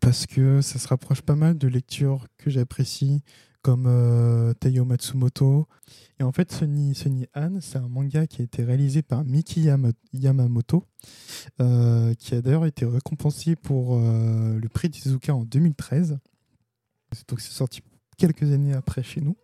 parce 0.00 0.26
que 0.26 0.60
ça 0.60 0.78
se 0.80 0.88
rapproche 0.88 1.22
pas 1.22 1.36
mal 1.36 1.56
de 1.56 1.68
lectures 1.68 2.26
que 2.36 2.50
j'apprécie 2.50 3.22
comme 3.62 3.86
euh, 3.86 4.54
Matsumoto. 4.86 5.66
Et 6.18 6.22
en 6.22 6.32
fait, 6.32 6.52
Sunny, 6.52 6.94
Sunny 6.94 7.26
Han, 7.34 7.58
c'est 7.60 7.78
un 7.78 7.88
manga 7.88 8.26
qui 8.26 8.42
a 8.42 8.44
été 8.44 8.64
réalisé 8.64 9.02
par 9.02 9.24
Miki 9.24 9.62
Yama- 9.62 9.92
Yamamoto, 10.12 10.84
euh, 11.60 12.14
qui 12.14 12.34
a 12.34 12.42
d'ailleurs 12.42 12.66
été 12.66 12.84
récompensé 12.84 13.56
pour 13.56 13.96
euh, 13.96 14.58
le 14.58 14.68
prix 14.68 14.90
Tezuka 14.90 15.34
en 15.34 15.44
2013. 15.44 16.18
Donc 17.28 17.40
c'est 17.40 17.52
sorti 17.52 17.80
quelques 18.16 18.50
années 18.52 18.74
après 18.74 19.02
chez 19.02 19.20
nous. 19.20 19.36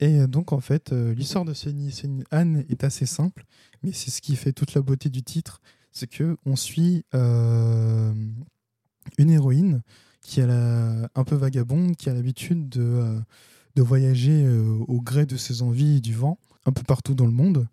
Et 0.00 0.26
donc 0.26 0.52
en 0.52 0.60
fait, 0.60 0.92
euh, 0.92 1.12
l'histoire 1.14 1.44
de 1.44 1.52
Sunny, 1.52 1.90
Sunny 1.92 2.24
Han 2.32 2.54
est 2.56 2.84
assez 2.84 3.06
simple, 3.06 3.44
mais 3.82 3.92
c'est 3.92 4.10
ce 4.10 4.22
qui 4.22 4.36
fait 4.36 4.52
toute 4.52 4.74
la 4.74 4.82
beauté 4.82 5.10
du 5.10 5.22
titre, 5.22 5.60
c'est 5.90 6.06
que 6.06 6.36
on 6.46 6.54
suit 6.56 7.04
une 7.12 9.30
héroïne 9.30 9.82
qui 10.28 10.42
a 10.42 10.46
la- 10.46 11.08
un 11.14 11.24
peu 11.24 11.36
vagabonde, 11.36 11.96
qui 11.96 12.10
a 12.10 12.12
l'habitude 12.12 12.68
de, 12.68 12.82
euh, 12.82 13.18
de 13.76 13.82
voyager 13.82 14.44
euh, 14.44 14.78
au 14.86 15.00
gré 15.00 15.24
de 15.24 15.38
ses 15.38 15.62
envies 15.62 15.96
et 15.96 16.00
du 16.02 16.12
vent, 16.12 16.38
un 16.66 16.72
peu 16.72 16.82
partout 16.82 17.14
dans 17.14 17.24
le 17.24 17.32
monde. 17.32 17.66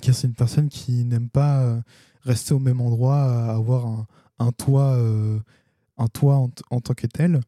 Car 0.00 0.14
c'est 0.14 0.26
une 0.26 0.34
personne 0.34 0.70
qui 0.70 1.04
n'aime 1.04 1.28
pas 1.28 1.60
euh, 1.62 1.78
rester 2.22 2.54
au 2.54 2.60
même 2.60 2.80
endroit, 2.80 3.22
avoir 3.52 3.86
un, 3.86 4.06
un 4.38 4.52
toit, 4.52 4.98
un 5.98 6.08
toit 6.08 6.36
en, 6.70 6.80
tant 6.80 6.94
que 6.94 7.06
tel. 7.06 7.40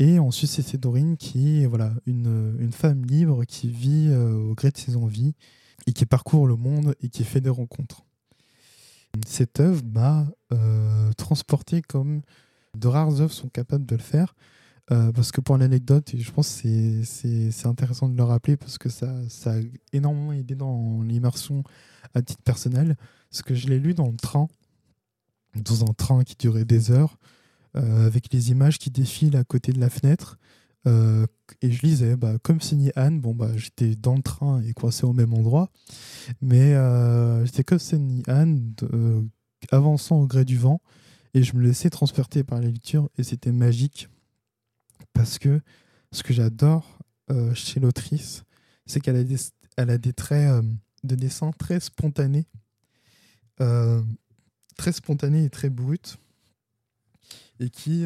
Et 0.00 0.18
ensuite, 0.18 0.50
c'est 0.50 0.62
Cédorine 0.62 1.16
qui 1.16 1.62
est 1.62 1.66
voilà, 1.66 1.92
une, 2.06 2.56
une 2.58 2.72
femme 2.72 3.04
libre 3.04 3.44
qui 3.44 3.68
vit 3.68 4.12
au 4.12 4.54
gré 4.54 4.72
de 4.72 4.76
ses 4.76 4.96
envies 4.96 5.34
et 5.86 5.92
qui 5.92 6.04
parcourt 6.04 6.48
le 6.48 6.56
monde 6.56 6.96
et 7.00 7.08
qui 7.08 7.22
fait 7.22 7.40
des 7.40 7.50
rencontres. 7.50 8.02
Cette 9.26 9.60
œuvre 9.60 9.82
m'a 9.84 10.26
euh, 10.52 11.12
transporté 11.12 11.80
comme 11.82 12.22
de 12.76 12.88
rares 12.88 13.20
œuvres 13.20 13.32
sont 13.32 13.48
capables 13.48 13.86
de 13.86 13.96
le 13.96 14.02
faire. 14.02 14.34
Euh, 14.90 15.12
parce 15.12 15.30
que 15.30 15.40
pour 15.40 15.56
l'anecdote, 15.58 16.12
je 16.16 16.30
pense 16.32 16.60
que 16.60 17.02
c'est- 17.04 17.66
intéressant 17.66 18.08
de 18.08 18.16
le 18.16 18.24
rappeler 18.24 18.56
parce 18.56 18.78
que 18.78 18.88
ça, 18.88 19.14
ça 19.28 19.54
a 19.54 19.60
énormément 19.92 20.32
aidé 20.32 20.54
dans 20.56 21.02
l'immersion 21.02 21.62
à 22.14 22.22
titre 22.22 22.42
personnel. 22.42 22.96
Parce 23.30 23.42
que 23.42 23.54
je 23.54 23.68
l'ai 23.68 23.78
lu 23.78 23.94
dans 23.94 24.08
le 24.08 24.16
train, 24.16 24.48
dans 25.54 25.82
un 25.84 25.92
train 25.94 26.24
qui 26.24 26.34
durait 26.36 26.64
des 26.64 26.90
heures, 26.90 27.18
euh, 27.76 28.06
avec 28.06 28.32
les 28.32 28.50
images 28.50 28.78
qui 28.78 28.90
défilent 28.90 29.36
à 29.36 29.44
côté 29.44 29.72
de 29.72 29.80
la 29.80 29.88
fenêtre. 29.88 30.38
Euh, 30.88 31.26
et 31.62 31.70
je 31.70 31.82
lisais, 31.82 32.16
bah, 32.16 32.38
comme 32.42 32.60
Sunny 32.60 32.90
Anne, 32.96 33.20
bon, 33.20 33.34
bah, 33.34 33.56
j'étais 33.56 33.94
dans 33.94 34.16
le 34.16 34.22
train 34.22 34.60
et 34.62 34.72
coincé 34.74 35.06
au 35.06 35.12
même 35.12 35.32
endroit. 35.32 35.70
Mais 36.40 36.74
j'étais 37.46 37.62
comme 37.64 37.78
Sunny 37.78 38.24
Anne, 38.26 38.74
avançant 39.70 40.20
au 40.20 40.26
gré 40.26 40.44
du 40.44 40.58
vent. 40.58 40.80
Et 41.34 41.42
je 41.42 41.56
me 41.56 41.62
laissais 41.62 41.90
transporter 41.90 42.44
par 42.44 42.60
la 42.60 42.68
lecture 42.68 43.08
et 43.16 43.22
c'était 43.22 43.52
magique. 43.52 44.08
Parce 45.12 45.38
que 45.38 45.60
ce 46.12 46.22
que 46.22 46.32
j'adore 46.32 46.98
euh, 47.30 47.54
chez 47.54 47.80
l'autrice, 47.80 48.44
c'est 48.86 49.00
qu'elle 49.00 49.16
a 49.16 49.24
des, 49.24 49.36
elle 49.76 49.90
a 49.90 49.98
des 49.98 50.12
traits 50.12 50.50
euh, 50.50 50.62
de 51.04 51.14
dessin 51.14 51.52
très 51.52 51.80
spontanés. 51.80 52.46
euh, 53.60 54.02
très 54.76 54.92
spontanés 54.92 55.44
et 55.44 55.50
très 55.50 55.70
bruts. 55.70 56.18
Et 57.60 57.70
qui, 57.70 58.04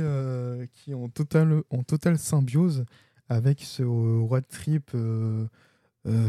ont 0.92 1.08
totale, 1.08 1.62
en 1.70 1.82
totale 1.82 2.18
symbiose 2.18 2.84
avec 3.30 3.62
ce 3.62 3.82
road 3.82 4.44
trip 4.48 4.94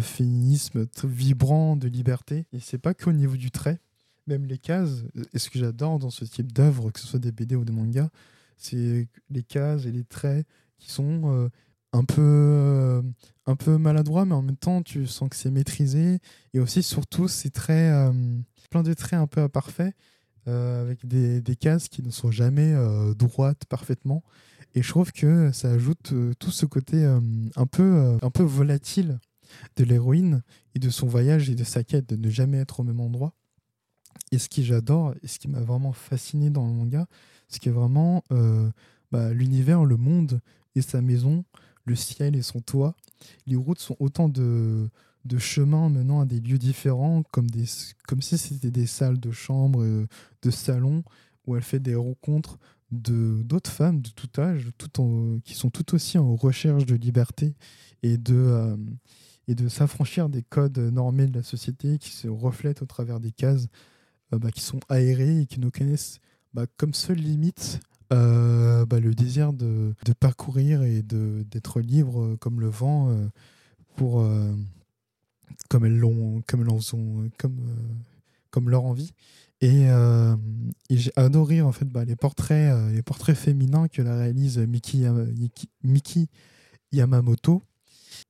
féminisme 0.02 0.88
vibrant 1.04 1.76
de 1.76 1.90
liberté. 1.90 2.46
Et 2.54 2.62
c'est 2.62 2.78
pas 2.78 2.94
qu'au 2.94 3.12
niveau 3.12 3.36
du 3.36 3.52
trait, 3.52 3.82
même 4.28 4.46
les 4.46 4.58
cases, 4.58 5.04
et 5.34 5.40
ce 5.40 5.50
que 5.50 5.60
j'adore 5.60 6.00
dans 6.00 6.10
ce 6.10 6.26
type 6.26 6.52
d'œuvre, 6.52 6.92
que 6.92 7.00
ce 7.00 7.08
soit 7.08 7.20
des 7.20 7.32
BD 7.32 7.56
ou 7.56 7.66
des 7.66 7.74
mangas, 7.74 8.10
c'est 8.58 9.08
les 9.30 9.44
cases 9.44 9.86
et 9.86 9.92
les 9.92 10.04
traits 10.04 10.46
qui 10.78 10.92
sont 10.92 11.22
euh, 11.26 11.50
un, 11.94 12.04
peu, 12.04 12.22
euh, 12.22 13.02
un 13.46 13.56
peu 13.56 13.78
maladroits, 13.78 14.26
mais 14.26 14.34
en 14.34 14.42
même 14.42 14.58
temps, 14.58 14.82
tu 14.82 15.08
sens 15.08 15.30
que 15.30 15.36
c'est 15.36 15.52
maîtrisé. 15.52 16.20
Et 16.54 16.60
aussi, 16.60 16.84
surtout, 16.84 17.28
c'est 17.28 17.52
très. 17.52 17.92
euh, 17.92 18.12
plein 18.70 18.84
de 18.84 18.94
traits 18.94 19.20
un 19.20 19.28
peu 19.28 19.42
imparfaits, 19.42 19.96
avec 20.46 21.06
des, 21.06 21.56
cases 21.58 21.90
qui 21.90 22.02
ne 22.02 22.10
sont 22.10 22.32
jamais 22.32 22.74
droites 23.18 23.66
parfaitement. 23.66 24.24
Et 24.76 24.82
je 24.82 24.90
trouve 24.90 25.12
que 25.12 25.52
ça 25.52 25.72
ajoute 25.72 26.14
tout 26.40 26.52
ce 26.52 26.66
côté 26.66 27.04
un, 27.06 27.66
peu, 27.66 28.18
un 28.22 28.30
peu 28.30 28.44
volatile 28.44 29.20
de 29.76 29.84
l'héroïne 29.84 30.44
et 30.76 30.80
de 30.80 30.90
son 30.90 31.08
voyage 31.08 31.50
et 31.50 31.56
de 31.56 31.64
sa 31.64 31.84
quête 31.84 32.10
de 32.10 32.16
ne 32.16 32.30
jamais 32.30 32.58
être 32.58 32.80
au 32.80 32.84
même 32.84 33.00
endroit. 33.00 33.34
Et 34.32 34.38
ce 34.38 34.50
que 34.50 34.62
j'adore, 34.62 35.14
et 35.24 35.28
ce 35.28 35.40
qui 35.40 35.48
m'a 35.48 35.62
vraiment 35.62 35.94
fasciné 35.94 36.50
dans 36.50 36.66
le 36.66 36.74
manga, 36.74 37.08
c'est 37.48 37.62
que 37.62 37.70
vraiment 37.70 38.24
euh, 38.32 38.70
bah, 39.12 39.34
l'univers, 39.34 39.86
le 39.86 39.98
monde 39.98 40.42
et 40.76 40.82
sa 40.82 41.02
maison, 41.02 41.46
le 41.86 41.96
ciel 41.96 42.36
et 42.36 42.42
son 42.42 42.60
toit, 42.60 42.96
les 43.46 43.56
routes 43.56 43.80
sont 43.80 43.96
autant 44.00 44.30
de, 44.30 44.90
chemins 45.38 45.90
menant 45.90 46.20
à 46.20 46.26
des 46.26 46.40
lieux 46.40 46.58
différents, 46.58 47.24
comme, 47.32 47.48
si 47.54 48.38
c'était 48.38 48.72
des 48.72 48.86
salles 48.86 49.20
de 49.20 49.32
chambre, 49.32 49.84
de 50.42 50.52
salon, 50.52 51.04
où 51.46 51.56
elle 51.56 51.64
fait 51.64 51.80
des 51.80 51.96
rencontres 51.96 52.60
de 52.92 53.42
d'autres 53.44 53.72
femmes 53.72 54.02
de 54.02 54.10
tout 54.10 54.30
âge, 54.40 54.70
qui 55.44 55.54
sont 55.56 55.70
tout 55.70 55.96
aussi 55.96 56.18
en 56.18 56.36
recherche 56.36 56.86
de 56.86 56.96
liberté 56.96 57.56
et 58.04 58.18
de, 58.18 58.36
euh, 58.36 58.78
et 59.48 59.56
de 59.56 59.68
s'affranchir 59.68 60.30
des 60.30 60.44
codes 60.44 60.78
normés 60.78 61.28
de 61.28 61.36
la 61.38 61.44
société 61.44 61.98
qui 61.98 62.12
se 62.12 62.28
reflètent 62.28 62.82
au 62.82 62.86
travers 62.86 63.20
des 63.20 63.32
cases. 63.32 63.66
euh, 63.66 63.97
bah, 64.32 64.52
qui 64.52 64.62
sont 64.62 64.80
aérées 64.90 65.42
et 65.42 65.46
qui 65.46 65.60
nous 65.60 65.72
connaissent 65.72 66.20
bah, 66.54 66.66
comme 66.78 66.94
seule 66.94 67.18
limite 67.18 67.80
euh, 68.14 68.86
bah, 68.86 69.00
le 69.00 69.14
désir 69.14 69.54
de, 69.54 69.94
parcourir 70.20 70.84
et 70.84 71.02
d'être 71.02 71.82
libre 71.82 72.36
comme 72.40 72.62
le 72.62 72.70
vent 72.70 73.16
pour 73.96 74.26
comme 75.70 75.86
elles 75.86 75.98
l'ont 75.98 76.42
comme 76.48 76.68
ont 76.70 77.30
comme 77.38 77.60
comme 78.52 78.70
leur 78.70 78.86
envie. 78.86 79.14
Euh, 79.64 80.36
et, 80.90 80.98
j'ai 80.98 81.12
adoré 81.16 81.62
en 81.62 81.72
fait 81.72 81.88
les 82.06 82.16
portraits 82.16 82.72
euh, 82.72 82.92
les 82.92 83.02
portraits 83.02 83.36
féminins 83.36 83.88
que 83.88 84.04
la 84.04 84.16
réalise 84.16 84.60
Miki, 84.60 85.06
Miki 85.84 86.30
Yamamoto. 86.92 87.64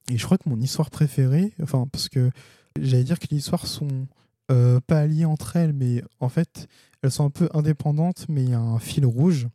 Et 0.09 0.17
je 0.17 0.25
crois 0.25 0.37
que 0.37 0.47
mon 0.47 0.59
histoire 0.61 0.89
préférée 0.89 1.53
enfin 1.61 1.87
parce 1.91 2.07
que 2.07 2.31
j'allais 2.79 3.03
dire 3.03 3.19
que 3.19 3.27
les 3.29 3.37
histoires 3.37 3.67
sont 3.67 4.07
euh, 4.51 4.79
pas 4.85 5.05
liées 5.07 5.25
entre 5.25 5.55
elles 5.55 5.73
mais 5.73 6.03
en 6.19 6.29
fait 6.29 6.67
elles 7.01 7.11
sont 7.11 7.25
un 7.25 7.29
peu 7.29 7.49
indépendantes 7.53 8.25
mais 8.29 8.43
il 8.43 8.49
y 8.49 8.53
a 8.53 8.59
un 8.59 8.79
fil 8.79 9.05
rouge 9.05 9.47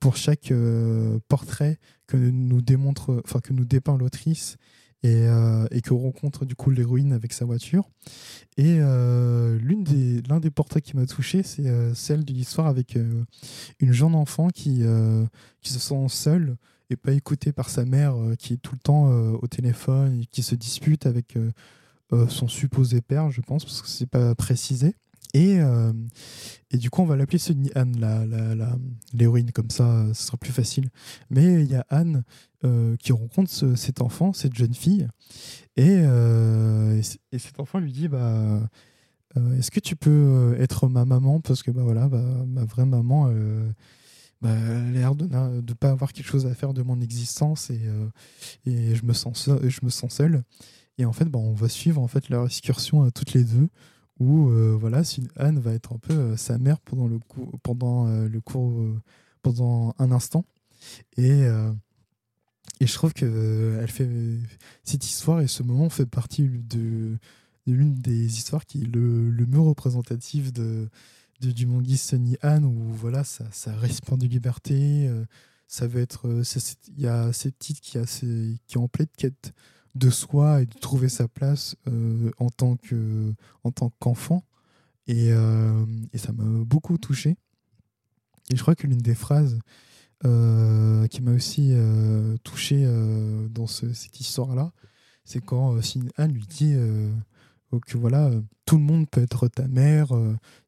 pour 0.00 0.16
chaque 0.16 0.52
portrait 1.28 1.78
que 2.06 2.16
nous 2.16 2.60
démontre 2.60 3.22
enfin 3.24 3.40
que 3.40 3.52
nous 3.52 3.64
dépeint 3.64 3.96
l'autrice 3.96 4.56
et, 5.04 5.28
euh, 5.28 5.66
que 5.82 5.92
rencontre 5.92 6.46
du 6.46 6.56
coup 6.56 6.70
l'héroïne 6.70 7.12
avec 7.12 7.34
sa 7.34 7.44
voiture. 7.44 7.90
Et 8.56 8.78
euh, 8.80 9.58
l'une 9.58 9.84
des, 9.84 10.22
l'un 10.22 10.40
des 10.40 10.50
portraits 10.50 10.82
qui 10.82 10.96
m'a 10.96 11.04
touché, 11.04 11.42
c'est 11.42 11.66
euh, 11.66 11.92
celle 11.94 12.24
de 12.24 12.32
l'histoire 12.32 12.66
avec 12.66 12.96
une 12.96 13.92
jeune 13.92 14.14
enfant 14.14 14.48
qui, 14.48 14.82
qui 15.60 15.72
se 15.72 15.78
sent 15.78 16.06
seule 16.08 16.56
et 16.90 16.96
pas 16.96 17.12
écoutée 17.12 17.52
par 17.52 17.68
sa 17.68 17.84
mère, 17.84 18.14
qui 18.38 18.54
est 18.54 18.62
tout 18.62 18.74
le 18.74 18.80
temps 18.80 19.10
au 19.10 19.46
téléphone 19.46 20.20
et 20.22 20.26
qui 20.26 20.42
se 20.42 20.54
dispute 20.54 21.06
avec 21.06 21.36
son 22.28 22.48
supposé 22.48 23.00
père, 23.00 23.30
je 23.30 23.40
pense, 23.40 23.64
parce 23.64 23.82
que 23.82 23.88
c'est 23.88 24.06
pas 24.06 24.34
précisé. 24.34 24.94
Et, 25.32 25.58
et 26.70 26.76
du 26.76 26.90
coup, 26.90 27.02
on 27.02 27.06
va 27.06 27.16
l'appeler 27.16 27.38
Sunny 27.38 27.70
Anne, 27.74 27.96
l'héroïne, 29.12 29.46
la, 29.46 29.48
la, 29.48 29.52
comme 29.52 29.70
ça, 29.70 30.06
ce 30.12 30.26
sera 30.26 30.36
plus 30.36 30.52
facile. 30.52 30.90
Mais 31.30 31.64
il 31.64 31.70
y 31.70 31.74
a 31.74 31.84
Anne 31.88 32.22
euh, 32.64 32.96
qui 32.96 33.12
rencontre 33.12 33.50
cet 33.76 34.00
enfant, 34.00 34.32
cette 34.32 34.54
jeune 34.54 34.72
fille, 34.72 35.06
et, 35.76 35.98
euh, 35.98 36.98
et, 37.30 37.38
cet 37.38 37.60
enfant 37.60 37.78
lui 37.78 37.92
dit 37.92 38.08
bah, 38.08 38.62
euh, 39.36 39.58
Est-ce 39.58 39.70
que 39.70 39.80
tu 39.80 39.96
peux 39.96 40.56
être 40.58 40.88
ma 40.88 41.04
maman? 41.04 41.40
Parce 41.40 41.62
que 41.62 41.70
bah, 41.70 41.82
voilà, 41.82 42.08
bah, 42.08 42.24
ma 42.46 42.64
vraie 42.64 42.86
maman. 42.86 43.30
Bah, 44.40 44.50
a 44.50 44.90
l'air 44.90 45.14
de 45.14 45.26
ne 45.26 45.72
pas 45.74 45.90
avoir 45.90 46.12
quelque 46.12 46.26
chose 46.26 46.46
à 46.46 46.54
faire 46.54 46.72
de 46.74 46.82
mon 46.82 47.00
existence 47.00 47.70
et, 47.70 47.80
et 48.66 48.94
je, 48.94 49.04
me 49.04 49.12
sens 49.12 49.38
seul, 49.38 49.68
je 49.68 49.80
me 49.82 49.90
sens 49.90 50.14
seul. 50.14 50.42
Et 50.98 51.04
en 51.04 51.12
fait, 51.12 51.24
bah, 51.26 51.38
on 51.38 51.54
va 51.54 51.68
suivre 51.68 52.00
en 52.00 52.08
fait 52.08 52.28
leur 52.28 52.46
excursion 52.46 53.02
à 53.02 53.10
toutes 53.10 53.32
les 53.32 53.44
deux 53.44 53.68
où 54.20 54.48
voilà, 54.78 55.02
Anne 55.36 55.58
va 55.58 55.72
être 55.72 55.92
un 55.92 55.98
peu 55.98 56.36
sa 56.36 56.56
mère 56.56 56.80
pendant 56.80 57.08
le, 57.08 57.18
pendant, 57.64 58.06
le 58.06 58.40
cours, 58.40 58.80
pendant 59.42 59.92
un 59.98 60.12
instant. 60.12 60.44
Et, 61.16 61.48
et 62.80 62.86
je 62.86 62.92
trouve 62.94 63.12
que 63.12 63.24
euh, 63.24 63.80
elle 63.80 63.90
fait 63.90 64.08
cette 64.82 65.04
histoire 65.04 65.40
et 65.40 65.46
ce 65.46 65.62
moment 65.62 65.88
fait 65.88 66.06
partie 66.06 66.48
de, 66.48 67.16
l'une 67.66 67.94
des 67.94 68.26
histoires 68.26 68.66
qui 68.66 68.82
est 68.82 68.94
le, 68.94 69.30
le 69.30 69.46
mieux 69.46 69.60
représentatif 69.60 70.52
de, 70.52 70.88
du 71.40 71.66
manga 71.66 71.96
Sunny 71.96 72.36
Anne 72.42 72.64
où 72.64 72.92
voilà 72.92 73.24
ça, 73.24 73.44
ça 73.52 73.74
respire 73.76 74.18
de 74.18 74.26
liberté 74.26 75.06
euh, 75.08 75.24
ça 75.66 75.86
veut 75.86 76.02
être 76.02 76.28
euh, 76.28 76.42
il 76.96 77.02
y 77.02 77.06
a 77.06 77.32
cette 77.32 77.58
titre 77.58 77.80
qui 77.80 77.96
a 77.96 78.04
qui 78.04 78.74
est 78.74 78.76
en 78.76 78.88
pleine 78.88 79.08
quête 79.16 79.52
de 79.94 80.10
soi 80.10 80.62
et 80.62 80.66
de 80.66 80.78
trouver 80.78 81.08
sa 81.08 81.28
place 81.28 81.76
en 82.38 82.50
tant 82.50 82.76
que 82.76 83.32
en 83.62 83.70
tant 83.70 83.90
qu'enfant. 83.98 84.44
Et, 85.06 85.28
et 85.28 86.18
ça 86.18 86.32
m'a 86.32 86.64
beaucoup 86.64 86.98
touché. 86.98 87.36
Et 88.50 88.56
je 88.56 88.62
crois 88.62 88.74
que 88.74 88.86
l'une 88.86 88.98
des 88.98 89.14
phrases 89.14 89.58
euh, 90.24 91.06
qui 91.08 91.20
m'a 91.20 91.32
aussi 91.32 91.70
euh, 91.72 92.36
touché 92.44 92.84
euh, 92.86 93.46
dans 93.48 93.66
cette 93.66 94.20
histoire-là, 94.20 94.72
c'est 95.24 95.44
quand 95.44 95.78
Anne 96.16 96.32
lui 96.32 96.46
dit 96.46 96.74
que 97.86 97.98
voilà, 97.98 98.30
tout 98.66 98.76
le 98.76 98.82
monde 98.82 99.08
peut 99.08 99.22
être 99.22 99.48
ta 99.48 99.66
mère 99.66 100.08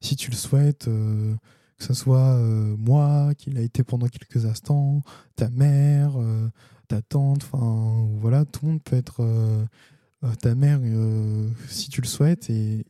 si 0.01 0.15
tu 0.15 0.31
le 0.31 0.35
souhaites, 0.35 0.85
que 0.85 1.83
ce 1.83 1.93
soit 1.93 2.39
moi 2.75 3.35
qui 3.35 3.51
l'a 3.51 3.61
été 3.61 3.83
pendant 3.83 4.07
quelques 4.07 4.47
instants, 4.47 5.03
ta 5.35 5.49
mère, 5.51 6.13
ta 6.87 7.01
tante, 7.01 7.43
enfin 7.43 8.07
voilà, 8.19 8.45
tout 8.45 8.65
le 8.65 8.71
monde 8.71 8.83
peut 8.83 8.95
être 8.95 9.23
ta 10.41 10.55
mère 10.55 10.79
si 11.67 11.89
tu 11.89 12.01
le 12.01 12.07
souhaites 12.07 12.49
et, 12.49 12.85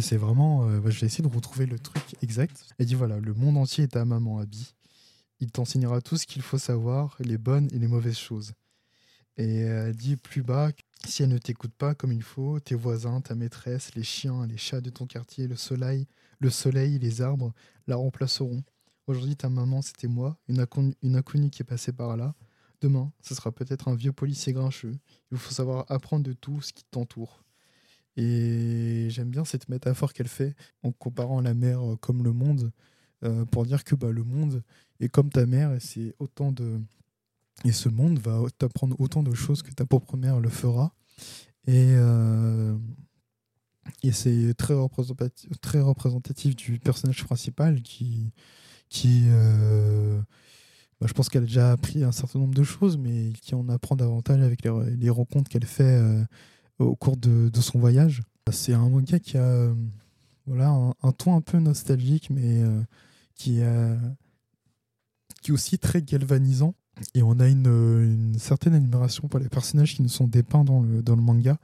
c'est 0.00 0.16
vraiment, 0.16 0.68
euh, 0.68 0.80
bah, 0.80 0.90
je 0.90 1.00
vais 1.00 1.06
essayer 1.06 1.28
de 1.28 1.34
retrouver 1.34 1.66
le 1.66 1.78
truc 1.78 2.02
exact. 2.22 2.66
Elle 2.78 2.86
dit 2.86 2.94
voilà, 2.94 3.18
le 3.18 3.34
monde 3.34 3.56
entier 3.56 3.84
est 3.84 3.88
ta 3.88 4.04
maman, 4.04 4.38
Abby. 4.38 4.74
Il 5.40 5.50
t'enseignera 5.50 6.00
tout 6.00 6.16
ce 6.16 6.26
qu'il 6.26 6.42
faut 6.42 6.58
savoir, 6.58 7.16
les 7.20 7.38
bonnes 7.38 7.68
et 7.72 7.78
les 7.78 7.88
mauvaises 7.88 8.18
choses. 8.18 8.52
Et 9.36 9.58
elle 9.58 9.94
dit 9.94 10.16
plus 10.16 10.42
bas, 10.42 10.70
si 11.06 11.22
elle 11.22 11.28
ne 11.28 11.38
t'écoute 11.38 11.72
pas 11.76 11.94
comme 11.94 12.12
il 12.12 12.22
faut, 12.22 12.58
tes 12.58 12.74
voisins, 12.74 13.20
ta 13.20 13.36
maîtresse, 13.36 13.94
les 13.94 14.02
chiens, 14.02 14.46
les 14.46 14.56
chats 14.56 14.80
de 14.80 14.90
ton 14.90 15.06
quartier, 15.06 15.46
le 15.46 15.56
soleil, 15.56 16.06
le 16.40 16.50
soleil, 16.50 16.98
les 16.98 17.22
arbres 17.22 17.52
la 17.86 17.96
remplaceront. 17.96 18.64
Aujourd'hui, 19.08 19.36
ta 19.36 19.48
maman, 19.48 19.80
c'était 19.80 20.06
moi, 20.06 20.38
une, 20.48 20.60
inconnue 21.16 21.48
qui 21.48 21.62
est 21.62 21.64
passée 21.64 21.92
par 21.92 22.14
là. 22.18 22.34
Demain, 22.82 23.10
ce 23.22 23.34
sera 23.34 23.50
peut-être 23.50 23.88
un 23.88 23.94
vieux 23.94 24.12
policier 24.12 24.52
grincheux. 24.52 24.98
Il 25.32 25.38
faut 25.38 25.50
savoir 25.50 25.86
apprendre 25.88 26.24
de 26.24 26.34
tout 26.34 26.60
ce 26.60 26.74
qui 26.74 26.84
t'entoure. 26.84 27.42
Et 28.16 29.06
j'aime 29.08 29.30
bien 29.30 29.46
cette 29.46 29.70
métaphore 29.70 30.12
qu'elle 30.12 30.28
fait 30.28 30.54
en 30.82 30.92
comparant 30.92 31.40
la 31.40 31.54
mer 31.54 31.80
euh, 31.80 31.96
comme 31.96 32.22
le 32.22 32.34
monde, 32.34 32.70
euh, 33.24 33.46
pour 33.46 33.64
dire 33.64 33.82
que 33.82 33.94
bah, 33.94 34.10
le 34.10 34.24
monde 34.24 34.62
est 35.00 35.08
comme 35.08 35.30
ta 35.30 35.46
mère 35.46 35.72
et 35.72 35.80
c'est 35.80 36.14
autant 36.18 36.52
de 36.52 36.78
et 37.64 37.72
ce 37.72 37.88
monde 37.88 38.18
va 38.18 38.42
t'apprendre 38.58 38.94
autant 39.00 39.22
de 39.22 39.32
choses 39.32 39.62
que 39.62 39.72
ta 39.72 39.86
propre 39.86 40.18
mère 40.18 40.38
le 40.38 40.50
fera. 40.50 40.94
Et, 41.66 41.92
euh, 41.94 42.76
et 44.02 44.12
c'est 44.12 44.52
très 44.54 44.74
représentatif, 44.74 45.50
très 45.60 45.80
représentatif 45.80 46.54
du 46.54 46.78
personnage 46.78 47.24
principal 47.24 47.82
qui, 47.82 48.32
qui 48.88 49.24
bah, 51.00 51.06
je 51.06 51.12
pense 51.12 51.28
qu'elle 51.28 51.44
a 51.44 51.46
déjà 51.46 51.72
appris 51.72 52.02
un 52.02 52.12
certain 52.12 52.38
nombre 52.38 52.54
de 52.54 52.62
choses, 52.64 52.96
mais 52.96 53.32
qui 53.40 53.54
en 53.54 53.68
apprend 53.68 53.96
davantage 53.96 54.40
avec 54.42 54.62
les, 54.64 55.10
rencontres 55.10 55.48
qu'elle 55.48 55.66
fait 55.66 56.00
au 56.78 56.96
cours 56.96 57.16
de, 57.16 57.50
son 57.60 57.78
voyage. 57.78 58.22
C'est 58.50 58.72
un 58.72 58.88
manga 58.88 59.18
qui 59.18 59.36
a 59.36 59.70
voilà, 60.48 60.70
un, 61.02 61.12
ton 61.12 61.36
un 61.36 61.40
peu 61.40 61.58
nostalgique, 61.58 62.30
mais 62.30 62.62
euh, 62.62 62.82
qui, 63.34 63.60
qui 65.42 65.50
est 65.50 65.54
aussi 65.54 65.78
très 65.78 66.02
galvanisant. 66.02 66.74
Et 67.14 67.22
on 67.22 67.38
a 67.38 67.48
une, 67.48 68.34
certaine 68.38 68.74
admiration 68.74 69.28
pour 69.28 69.38
les 69.38 69.48
personnages 69.48 69.94
qui 69.94 70.02
nous 70.02 70.08
sont 70.08 70.26
dépeints 70.26 70.64
dans 70.64 70.80
le, 70.80 71.02
dans 71.02 71.14
le 71.14 71.22
manga. 71.22 71.58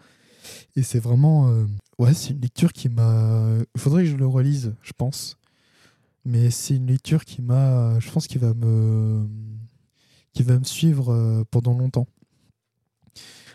Et 0.76 0.82
c'est 0.82 1.00
vraiment. 1.00 1.48
Euh, 1.48 1.64
ouais, 1.98 2.14
c'est 2.14 2.30
une 2.30 2.40
lecture 2.40 2.72
qui 2.72 2.88
m'a. 2.88 3.56
Il 3.74 3.80
faudrait 3.80 4.04
que 4.04 4.10
je 4.10 4.16
le 4.16 4.26
relise, 4.26 4.74
je 4.82 4.92
pense. 4.92 5.38
Mais 6.24 6.50
c'est 6.50 6.76
une 6.76 6.87
lecture 6.87 7.24
qui 7.24 7.42
m'a. 7.42 7.98
Je 8.00 8.10
pense 8.10 8.26
qu'il 8.26 8.40
va 8.40 8.54
me. 8.54 9.26
qui 10.32 10.42
va 10.42 10.58
me 10.58 10.64
suivre 10.64 11.12
euh, 11.12 11.44
pendant 11.50 11.76
longtemps 11.76 12.06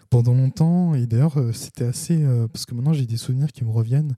pendant 0.09 0.33
longtemps. 0.33 0.95
Et 0.95 1.05
d'ailleurs, 1.05 1.39
euh, 1.39 1.53
c'était 1.53 1.85
assez. 1.85 2.23
Euh, 2.23 2.47
parce 2.47 2.65
que 2.65 2.73
maintenant, 2.73 2.93
j'ai 2.93 3.05
des 3.05 3.17
souvenirs 3.17 3.51
qui 3.51 3.63
me 3.63 3.71
reviennent. 3.71 4.15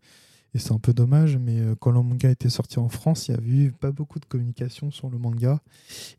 Et 0.53 0.59
c'est 0.59 0.73
un 0.73 0.79
peu 0.79 0.93
dommage, 0.93 1.37
mais 1.37 1.61
quand 1.79 1.91
le 1.91 2.01
manga 2.01 2.29
était 2.29 2.49
sorti 2.49 2.77
en 2.77 2.89
France, 2.89 3.29
il 3.29 3.31
y 3.31 3.33
avait 3.35 3.47
eu 3.47 3.71
pas 3.71 3.93
beaucoup 3.93 4.19
de 4.19 4.25
communication 4.25 4.91
sur 4.91 5.09
le 5.09 5.17
manga. 5.17 5.61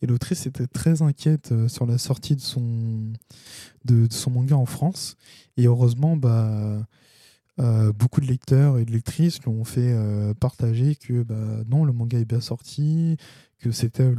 Et 0.00 0.06
l'autrice 0.06 0.46
était 0.46 0.66
très 0.66 1.02
inquiète 1.02 1.52
sur 1.68 1.84
la 1.84 1.98
sortie 1.98 2.34
de 2.34 2.40
son, 2.40 3.12
de, 3.84 4.06
son 4.10 4.30
manga 4.30 4.56
en 4.56 4.64
France. 4.64 5.18
Et 5.58 5.66
heureusement, 5.66 6.16
bah, 6.16 6.86
beaucoup 7.58 8.20
de 8.20 8.26
lecteurs 8.26 8.78
et 8.78 8.84
de 8.84 8.92
lectrices 8.92 9.42
l'ont 9.44 9.64
fait 9.64 9.94
partager 10.40 10.96
que 10.96 11.22
bah, 11.22 11.62
non, 11.68 11.84
le 11.84 11.92
manga 11.92 12.18
est 12.18 12.24
bien 12.24 12.40
sorti, 12.40 13.16
que 13.62 13.70
cette 13.70 14.00
œuvre 14.00 14.18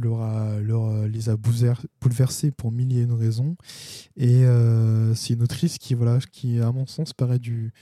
leur, 0.60 1.06
les 1.06 1.28
a 1.28 1.36
bouleversés 1.36 2.50
pour 2.50 2.72
mille 2.72 2.96
et 2.96 3.02
une 3.02 3.12
raisons. 3.12 3.56
Et 4.16 4.44
euh, 4.44 5.14
c'est 5.14 5.34
une 5.34 5.42
autrice 5.42 5.78
qui, 5.78 5.94
voilà, 5.94 6.18
qui, 6.32 6.60
à 6.60 6.72
mon 6.72 6.86
sens, 6.86 7.12
paraît 7.12 7.38
du. 7.38 7.72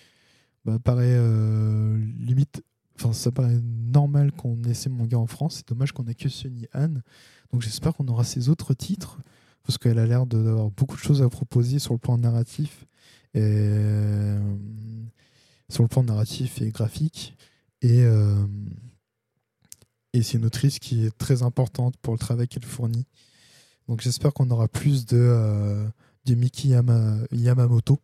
Bah, 0.65 0.79
paraît 0.79 1.17
euh, 1.17 1.97
limite. 2.19 2.63
Enfin, 2.97 3.13
ça 3.13 3.33
paraît 3.33 3.61
normal 3.63 4.33
qu'on 4.33 4.63
ait 4.65 4.75
ces 4.75 4.91
mangas 4.91 5.19
en 5.19 5.27
France. 5.27 5.57
C'est 5.57 5.69
dommage 5.69 5.93
qu'on 5.93 6.07
ait 6.07 6.15
que 6.15 6.29
Sunny 6.29 6.67
Anne. 6.73 7.03
Donc 7.53 7.63
j'espère 7.63 7.95
qu'on 7.95 8.09
aura 8.09 8.25
ces 8.25 8.49
autres 8.49 8.75
titres, 8.75 9.19
parce 9.65 9.79
qu'elle 9.79 9.99
a 9.99 10.07
l'air 10.07 10.27
d'avoir 10.27 10.71
beaucoup 10.71 10.97
de 10.97 11.03
choses 11.03 11.23
à 11.23 11.29
proposer 11.29 11.79
sur 11.79 11.93
le 11.93 11.99
plan 11.99 12.17
narratif 12.17 12.87
et, 13.35 13.79
sur 15.73 15.83
le 15.83 15.89
plan 15.89 16.03
narratif 16.03 16.61
et 16.61 16.71
graphique. 16.71 17.35
Et, 17.81 18.05
et 20.13 20.23
c'est 20.23 20.39
une 20.39 20.45
autrice 20.45 20.79
qui 20.79 21.05
est 21.05 21.17
très 21.19 21.43
importante 21.43 21.97
pour 22.03 22.13
le 22.13 22.19
travail 22.19 22.47
qu'elle 22.47 22.65
fournit. 22.65 23.07
Donc 23.89 24.01
j'espère 24.01 24.33
qu'on 24.33 24.51
aura 24.51 24.69
plus 24.69 25.07
de, 25.07 25.85
de 26.27 26.35
Miki 26.35 26.75
Yamamoto. 27.33 27.99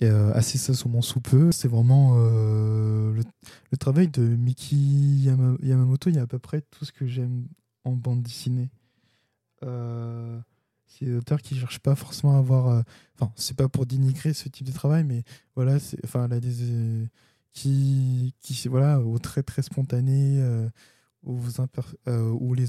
Et, 0.00 0.08
assez 0.08 0.58
ça 0.58 0.74
sur 0.74 0.90
mon 0.90 1.00
sous. 1.02 1.22
C'est 1.52 1.68
vraiment 1.68 2.16
le, 2.18 3.22
le, 3.70 3.76
travail 3.78 4.08
de 4.08 4.22
Miki 4.22 5.30
Yamamoto. 5.62 6.10
Il 6.10 6.16
y 6.16 6.18
a 6.18 6.22
à 6.22 6.26
peu 6.26 6.38
près 6.38 6.60
tout 6.60 6.84
ce 6.84 6.92
que 6.92 7.06
j'aime 7.06 7.46
en 7.84 7.92
bande 7.92 8.22
dessinée. 8.22 8.70
Euh, 10.86 10.96
c'est 10.98 11.04
des 11.06 11.16
auteurs 11.16 11.42
qui 11.42 11.56
cherchent 11.56 11.80
pas 11.80 11.94
forcément 11.94 12.36
à 12.36 12.38
avoir. 12.38 12.68
Euh, 12.68 12.82
enfin, 13.18 13.32
c'est 13.36 13.56
pas 13.56 13.68
pour 13.68 13.86
dénigrer 13.86 14.34
ce 14.34 14.48
type 14.48 14.66
de 14.66 14.72
travail, 14.72 15.04
mais 15.04 15.22
voilà, 15.54 15.78
c'est, 15.78 15.98
enfin, 16.04 16.28
là, 16.28 16.40
des, 16.40 16.62
euh, 16.62 17.06
qui, 17.52 18.34
qui, 18.40 18.68
voilà, 18.68 19.00
au 19.00 19.18
très 19.18 19.42
très 19.42 19.62
spontané, 19.62 20.42
où, 21.24 21.40
où, 22.06 22.54
les, 22.54 22.66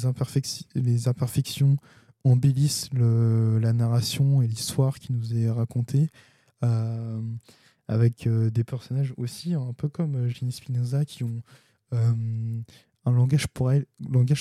les 0.76 1.08
imperfections 1.08 1.78
embellissent 2.24 2.90
le, 2.94 3.60
la 3.60 3.74
narration 3.74 4.42
et 4.42 4.48
l'histoire 4.48 5.00
qui 5.00 5.14
nous 5.14 5.36
est 5.36 5.50
racontée. 5.50 6.10
avec 7.90 8.28
des 8.28 8.64
personnages 8.64 9.14
aussi, 9.18 9.54
un 9.54 9.74
peu 9.74 9.88
comme 9.90 10.28
Ginny 10.28 10.52
Spinoza, 10.52 11.06
qui 11.06 11.24
ont 11.24 11.42
un 13.08 13.12
langage, 13.14 13.48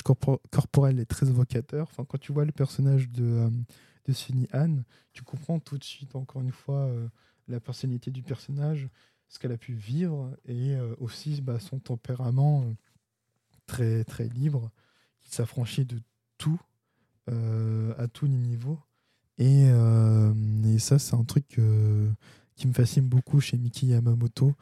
corporel 0.02 0.98
est 0.98 1.06
très 1.06 1.28
évocateur. 1.28 1.86
Enfin, 1.90 2.04
quand 2.04 2.18
tu 2.18 2.32
vois 2.32 2.44
le 2.44 2.52
personnage 2.52 3.08
de, 3.10 3.24
euh, 3.24 3.50
de 4.06 4.12
Sunny 4.12 4.48
Anne, 4.52 4.84
tu 5.12 5.22
comprends 5.22 5.60
tout 5.60 5.78
de 5.78 5.84
suite, 5.84 6.16
encore 6.16 6.42
une 6.42 6.50
fois, 6.50 6.86
euh, 6.86 7.08
la 7.46 7.60
personnalité 7.60 8.10
du 8.10 8.22
personnage, 8.22 8.88
ce 9.28 9.38
qu'elle 9.38 9.52
a 9.52 9.58
pu 9.58 9.72
vivre 9.72 10.36
et 10.44 10.74
euh, 10.74 10.94
aussi 10.98 11.40
bah, 11.40 11.60
son 11.60 11.78
tempérament 11.78 12.64
très, 13.66 14.02
très 14.02 14.28
libre, 14.28 14.70
qui 15.20 15.30
s'affranchit 15.30 15.84
de 15.84 16.00
tout, 16.38 16.60
à 17.28 18.06
tous 18.06 18.26
les 18.26 18.36
niveaux. 18.36 18.78
Et, 19.38 19.64
et 19.64 20.78
ça, 20.78 21.00
c'est 21.00 21.16
un 21.16 21.24
truc 21.24 21.60
qui 22.54 22.68
me 22.68 22.72
fascine 22.72 23.08
beaucoup 23.08 23.40
chez 23.40 23.58
Miki 23.58 23.86
Yamamoto. 23.86 24.54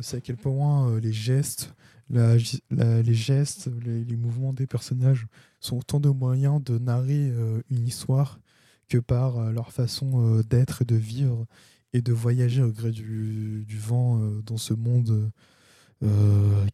C'est 0.00 0.18
à 0.18 0.20
quel 0.20 0.36
point 0.36 0.98
les 1.00 1.12
gestes, 1.12 1.74
les 2.10 3.14
gestes, 3.14 3.68
les, 3.84 4.16
mouvements 4.16 4.52
des 4.52 4.66
personnages 4.66 5.26
sont 5.60 5.78
autant 5.78 6.00
de 6.00 6.08
moyens 6.08 6.62
de 6.62 6.78
narrer 6.78 7.30
euh, 7.30 7.60
une 7.70 7.86
histoire 7.86 8.40
que 8.88 8.98
par 8.98 9.38
euh, 9.38 9.50
leur 9.50 9.72
façon 9.72 10.38
euh, 10.38 10.42
d'être 10.42 10.82
et 10.82 10.84
de 10.84 10.96
vivre 10.96 11.46
et 11.92 12.02
de 12.02 12.12
voyager 12.12 12.62
au 12.62 12.70
gré 12.70 12.90
du, 12.90 13.78
vent 13.78 14.20
dans 14.44 14.58
ce 14.58 14.74
monde 14.74 15.30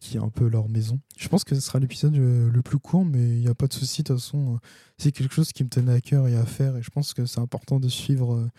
qui 0.01 0.17
est 0.17 0.19
un 0.19 0.27
peu 0.27 0.49
leur 0.49 0.67
maison. 0.67 0.99
Je 1.17 1.29
pense 1.29 1.45
que 1.45 1.55
ce 1.55 1.61
sera 1.61 1.79
l'épisode 1.79 2.15
le 2.15 2.61
plus 2.61 2.77
court, 2.77 3.05
mais 3.05 3.29
il 3.29 3.39
n'y 3.39 3.47
a 3.47 3.55
pas 3.55 3.67
de 3.67 3.73
souci. 3.73 4.03
De 4.03 4.07
toute 4.07 4.17
façon, 4.17 4.59
c'est 4.97 5.13
quelque 5.13 5.33
chose 5.33 5.53
qui 5.53 5.63
me 5.63 5.69
tenait 5.69 5.93
à 5.93 6.01
cœur 6.01 6.27
et 6.27 6.35
à 6.35 6.45
faire, 6.45 6.75
et 6.75 6.81
je 6.81 6.89
pense 6.89 7.13
que 7.13 7.25
c'est 7.25 7.39
important 7.39 7.79
de 7.79 7.87
suivre 7.87 8.49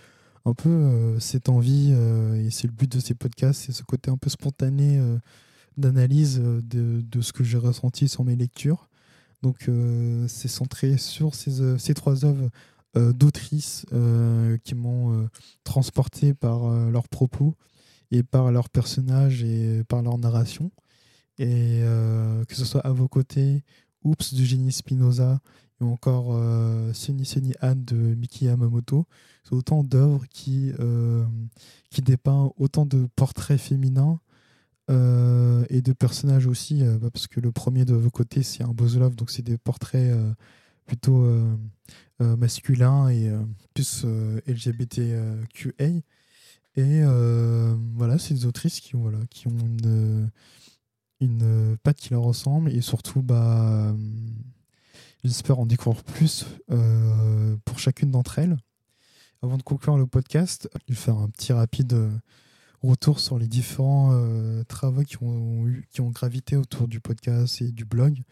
un 0.44 0.54
peu 0.54 1.18
cette 1.20 1.48
envie, 1.48 1.92
et 1.92 2.50
c'est 2.50 2.66
le 2.66 2.72
but 2.72 2.90
de 2.90 3.00
ces 3.00 3.14
podcasts, 3.14 3.62
c'est 3.62 3.72
ce 3.72 3.82
côté 3.82 4.10
un 4.10 4.16
peu 4.16 4.28
spontané 4.28 5.00
d'analyse 5.76 6.40
euh, 6.42 6.60
de, 6.62 7.02
de, 7.02 7.20
ce 7.20 7.32
que 7.32 7.44
j'ai 7.44 7.58
ressenti 7.58 8.08
sur 8.08 8.24
mes 8.24 8.36
lectures. 8.36 8.88
Donc 9.42 9.68
euh, 9.68 10.26
c'est 10.28 10.48
centré 10.48 10.96
sur 10.96 11.34
ces, 11.34 11.60
euh, 11.60 11.78
ces 11.78 11.94
trois 11.94 12.24
œuvres 12.24 12.48
d'autrices 13.12 13.86
qui 14.62 14.76
m'ont 14.76 15.28
transporté 15.64 16.32
par 16.32 16.70
leurs 16.92 17.08
propos 17.08 17.56
et 18.12 18.22
par 18.22 18.52
leurs 18.52 18.68
personnages 18.68 19.42
et 19.42 19.82
par 19.88 20.00
leur 20.00 20.16
narration. 20.16 20.70
Et 21.40 21.80
que 22.46 22.54
ce 22.54 22.64
soit 22.64 22.82
à 22.82 22.92
vos 22.92 23.08
côtés, 23.08 23.64
Oups 24.04 24.34
de 24.34 24.44
Jenny 24.44 24.70
Spinoza 24.70 25.40
ou 25.80 25.86
encore 25.86 26.40
Sunny 26.94 27.24
Sunny 27.24 27.54
Anne 27.60 27.84
de 27.84 27.96
Miki 27.96 28.44
Yamamoto, 28.44 29.06
c'est 29.44 29.52
autant 29.52 29.84
d'œuvres 29.84 30.24
qui, 30.28 30.72
qui 31.90 32.02
dépeint 32.02 32.50
autant 32.56 32.86
de 32.86 33.06
portraits 33.14 33.60
féminins 33.60 34.18
euh, 34.90 35.64
et 35.70 35.80
de 35.80 35.92
personnages 35.92 36.46
aussi, 36.46 36.82
euh, 36.82 36.98
bah, 36.98 37.08
parce 37.10 37.26
que 37.26 37.40
le 37.40 37.52
premier 37.52 37.84
de 37.84 37.94
vos 37.94 38.10
côtés, 38.10 38.42
c'est 38.42 38.62
un 38.62 38.74
Bozolov, 38.74 39.16
donc 39.16 39.30
c'est 39.30 39.42
des 39.42 39.56
portraits 39.56 40.12
euh, 40.12 40.32
plutôt 40.86 41.26
masculins 42.20 43.08
et 43.08 43.32
plus 43.72 44.04
LGBTQA. 44.46 46.02
Et 46.76 47.02
voilà, 47.94 48.18
c'est 48.18 48.34
des 48.34 48.44
autrices 48.44 48.80
qui, 48.80 48.92
voilà, 48.94 49.18
qui 49.30 49.48
ont 49.48 49.58
une, 49.58 50.30
une 51.20 51.78
patte 51.82 51.96
qui 51.96 52.10
leur 52.10 52.22
ressemble 52.22 52.70
et 52.70 52.82
surtout, 52.82 53.22
bah, 53.22 53.96
j'espère 55.24 55.58
en 55.58 55.64
découvrir 55.64 56.04
plus 56.04 56.44
pour 57.64 57.78
chacune 57.78 58.10
d'entre 58.10 58.38
elles. 58.38 58.58
Avant 59.44 59.58
de 59.58 59.62
conclure 59.62 59.98
le 59.98 60.06
podcast, 60.06 60.70
je 60.88 60.94
vais 60.94 60.98
faire 60.98 61.18
un 61.18 61.28
petit 61.28 61.52
rapide 61.52 61.94
retour 62.80 63.20
sur 63.20 63.38
les 63.38 63.46
différents 63.46 64.08
euh, 64.14 64.64
travaux 64.64 65.02
qui 65.02 65.22
ont, 65.22 65.66
eu, 65.66 65.84
qui 65.90 66.00
ont 66.00 66.08
gravité 66.08 66.56
autour 66.56 66.88
du 66.88 66.98
podcast 66.98 67.60
et 67.60 67.70
du 67.70 67.84
blog. 67.84 68.22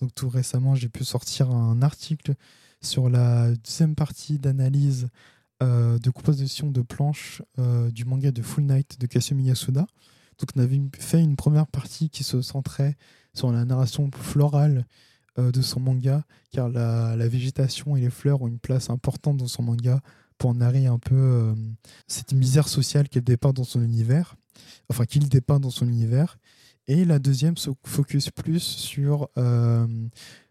Donc 0.00 0.12
tout 0.12 0.28
récemment, 0.28 0.74
j'ai 0.74 0.88
pu 0.88 1.04
sortir 1.04 1.52
un 1.52 1.82
article 1.82 2.34
sur 2.82 3.08
la 3.08 3.54
deuxième 3.54 3.94
partie 3.94 4.40
d'analyse 4.40 5.08
euh, 5.62 6.00
de 6.00 6.10
composition 6.10 6.68
de 6.72 6.82
planches 6.82 7.42
euh, 7.60 7.92
du 7.92 8.04
manga 8.04 8.32
de 8.32 8.42
Full 8.42 8.64
Night 8.64 9.00
de 9.00 9.06
Kasumi 9.06 9.44
Yasuda. 9.44 9.86
Donc 10.40 10.48
on 10.56 10.60
avait 10.60 10.82
fait 10.98 11.22
une 11.22 11.36
première 11.36 11.68
partie 11.68 12.10
qui 12.10 12.24
se 12.24 12.42
centrait 12.42 12.96
sur 13.34 13.52
la 13.52 13.64
narration 13.64 14.10
florale 14.12 14.84
de 15.38 15.60
son 15.60 15.80
manga, 15.80 16.24
car 16.50 16.70
la, 16.70 17.28
végétation 17.28 17.94
et 17.94 18.00
les 18.00 18.08
fleurs 18.08 18.40
ont 18.40 18.48
une 18.48 18.58
place 18.58 18.88
importante 18.88 19.36
dans 19.36 19.46
son 19.46 19.62
manga, 19.62 20.00
pour 20.38 20.54
narrer 20.54 20.86
un 20.86 20.98
peu 20.98 21.14
euh, 21.14 21.54
cette 22.06 22.32
misère 22.32 22.68
sociale 22.68 23.08
qu'elle 23.08 23.24
dépeint 23.24 23.52
dans 23.52 23.64
son 23.64 23.82
univers, 23.82 24.36
enfin 24.90 25.04
qu'il 25.04 25.28
dépeint 25.28 25.60
dans 25.60 25.70
son 25.70 25.88
univers. 25.88 26.38
Et 26.88 27.04
la 27.04 27.18
deuxième 27.18 27.56
se 27.56 27.70
focus 27.84 28.30
plus 28.30 28.60
sur, 28.60 29.28
euh, 29.38 29.86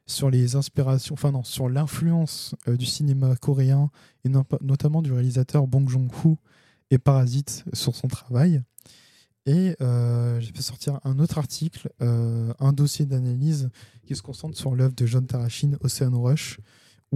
sur 0.06 0.30
les 0.30 0.56
inspirations, 0.56 1.14
enfin 1.14 1.32
non, 1.32 1.44
sur 1.44 1.70
l'influence 1.70 2.56
euh, 2.68 2.76
du 2.76 2.86
cinéma 2.86 3.36
coréen 3.38 3.90
et 4.26 4.30
notamment 4.62 5.02
du 5.02 5.14
réalisateur 5.14 5.68
Bong 5.68 5.88
Joon-ho 5.88 6.38
et 6.92 6.98
Parasite 6.98 7.64
sur 7.74 7.96
son 7.96 8.08
travail. 8.08 8.62
Et 9.48 9.76
j'ai 10.40 10.52
fait 10.56 10.64
sortir 10.64 11.00
un 11.04 11.20
autre 11.20 11.38
article, 11.38 11.92
un 12.00 12.74
dossier 12.74 13.06
d'analyse 13.06 13.70
qui 14.08 14.16
se 14.16 14.24
concentre 14.24 14.58
sur 14.58 14.74
l'œuvre 14.74 14.96
de 14.96 15.06
John 15.06 15.28
Tarashin, 15.28 15.74
Ocean 15.82 16.20
Rush, 16.20 16.60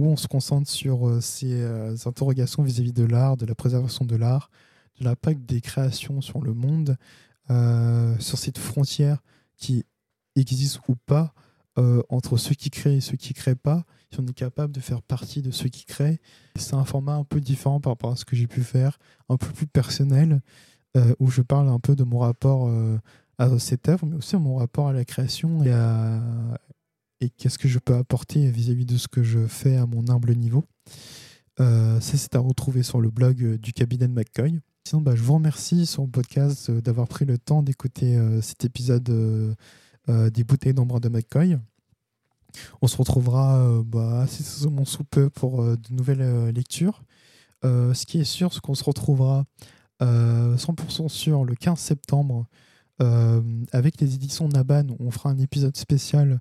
où 0.00 0.06
on 0.06 0.16
se 0.16 0.28
concentre 0.28 0.68
sur 0.68 1.08
euh, 1.08 1.20
ces 1.20 1.60
euh, 1.60 1.94
interrogations 2.06 2.62
vis-à-vis 2.62 2.92
de 2.92 3.04
l'art, 3.04 3.36
de 3.36 3.44
la 3.44 3.54
préservation 3.54 4.06
de 4.06 4.16
l'art, 4.16 4.50
de 4.98 5.04
l'impact 5.04 5.44
des 5.44 5.60
créations 5.60 6.22
sur 6.22 6.40
le 6.40 6.54
monde, 6.54 6.96
euh, 7.50 8.16
sur 8.18 8.38
cette 8.38 8.58
frontière 8.58 9.18
qui 9.56 9.84
existe 10.36 10.80
ou 10.88 10.94
pas 10.94 11.34
entre 12.10 12.36
ceux 12.36 12.54
qui 12.54 12.68
créent 12.68 12.96
et 12.96 13.00
ceux 13.00 13.16
qui 13.16 13.30
ne 13.30 13.34
créent 13.36 13.54
pas, 13.54 13.84
si 14.12 14.20
on 14.20 14.26
est 14.26 14.34
capable 14.34 14.70
de 14.70 14.80
faire 14.80 15.00
partie 15.00 15.40
de 15.40 15.50
ceux 15.50 15.70
qui 15.70 15.86
créent. 15.86 16.20
C'est 16.56 16.74
un 16.74 16.84
format 16.84 17.14
un 17.14 17.24
peu 17.24 17.40
différent 17.40 17.80
par 17.80 17.92
rapport 17.92 18.12
à 18.12 18.16
ce 18.16 18.26
que 18.26 18.36
j'ai 18.36 18.46
pu 18.46 18.62
faire, 18.62 18.98
un 19.30 19.38
peu 19.38 19.46
plus 19.46 19.66
personnel, 19.66 20.42
où 21.20 21.30
je 21.30 21.40
parle 21.40 21.70
un 21.70 21.78
peu 21.78 21.96
de 21.96 22.04
mon 22.04 22.18
rapport 22.18 22.70
à 23.38 23.58
cette 23.58 23.88
œuvre, 23.88 24.04
mais 24.04 24.16
aussi 24.16 24.36
à 24.36 24.38
mon 24.38 24.56
rapport 24.56 24.88
à 24.88 24.92
la 24.92 25.06
création 25.06 25.64
et 25.64 25.72
à, 25.72 26.20
et 27.20 27.30
qu'est-ce 27.30 27.58
que 27.58 27.68
je 27.68 27.78
peux 27.78 27.94
apporter 27.94 28.50
vis-à-vis 28.50 28.86
de 28.86 28.96
ce 28.96 29.08
que 29.08 29.22
je 29.22 29.46
fais 29.46 29.76
à 29.76 29.86
mon 29.86 30.08
humble 30.08 30.34
niveau. 30.34 30.64
Euh, 31.60 32.00
ça, 32.00 32.16
c'est 32.16 32.34
à 32.34 32.38
retrouver 32.38 32.82
sur 32.82 33.00
le 33.00 33.10
blog 33.10 33.42
euh, 33.42 33.58
du 33.58 33.72
cabinet 33.72 34.08
de 34.08 34.12
McCoy. 34.12 34.60
Sinon, 34.86 35.02
bah, 35.02 35.14
je 35.14 35.22
vous 35.22 35.34
remercie 35.34 35.84
sur 35.84 36.02
le 36.02 36.08
podcast 36.08 36.70
euh, 36.70 36.80
d'avoir 36.80 37.06
pris 37.06 37.26
le 37.26 37.36
temps 37.36 37.62
d'écouter 37.62 38.18
cet 38.42 38.64
épisode 38.64 39.56
des 40.08 40.44
bouteilles 40.44 40.74
d'embrun 40.74 41.00
de 41.00 41.08
McCoy. 41.08 41.58
On 42.82 42.88
se 42.88 42.96
retrouvera 42.96 43.80
bah, 43.84 44.22
assez 44.22 44.68
mon 44.68 44.84
sous 44.84 45.04
peu 45.04 45.30
pour 45.30 45.62
de 45.62 45.92
nouvelles 45.92 46.48
lectures. 46.48 47.04
ce 47.62 48.06
qui 48.06 48.18
est 48.18 48.24
sûr, 48.24 48.52
c'est 48.52 48.60
qu'on 48.60 48.74
se 48.74 48.82
retrouvera 48.82 49.44
100% 50.00 51.08
sûr 51.08 51.44
le 51.44 51.54
15 51.54 51.78
septembre 51.78 52.46
avec 52.98 54.00
les 54.00 54.14
éditions 54.14 54.48
Naban. 54.48 54.86
On 54.98 55.12
fera 55.12 55.30
un 55.30 55.38
épisode 55.38 55.76
spécial 55.76 56.40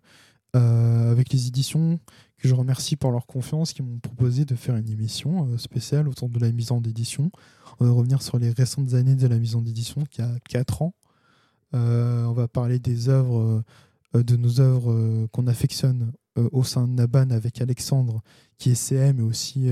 euh, 0.55 1.11
avec 1.11 1.31
les 1.31 1.47
éditions 1.47 1.99
que 2.37 2.47
je 2.47 2.55
remercie 2.55 2.95
pour 2.95 3.11
leur 3.11 3.25
confiance, 3.27 3.73
qui 3.73 3.83
m'ont 3.83 3.99
proposé 3.99 4.45
de 4.45 4.55
faire 4.55 4.75
une 4.75 4.89
émission 4.89 5.47
euh, 5.47 5.57
spéciale 5.57 6.07
autour 6.07 6.29
de 6.29 6.39
la 6.39 6.51
mise 6.51 6.71
en 6.71 6.81
édition. 6.81 7.31
On 7.79 7.85
va 7.85 7.91
revenir 7.91 8.21
sur 8.21 8.39
les 8.39 8.49
récentes 8.49 8.93
années 8.93 9.15
de 9.15 9.27
la 9.27 9.37
mise 9.37 9.55
en 9.55 9.65
édition, 9.65 10.05
qui 10.09 10.21
a 10.21 10.31
4 10.49 10.81
ans. 10.81 10.93
Euh, 11.75 12.25
on 12.25 12.33
va 12.33 12.47
parler 12.47 12.79
des 12.79 13.09
œuvres, 13.09 13.63
de 14.13 14.35
nos 14.35 14.59
œuvres 14.59 15.27
qu'on 15.31 15.45
affectionne 15.47 16.11
au 16.35 16.63
sein 16.63 16.87
de 16.87 16.93
Naban 16.93 17.29
avec 17.29 17.61
Alexandre, 17.61 18.21
qui 18.57 18.71
est 18.71 18.75
CM 18.75 19.19
et 19.19 19.23
aussi 19.23 19.69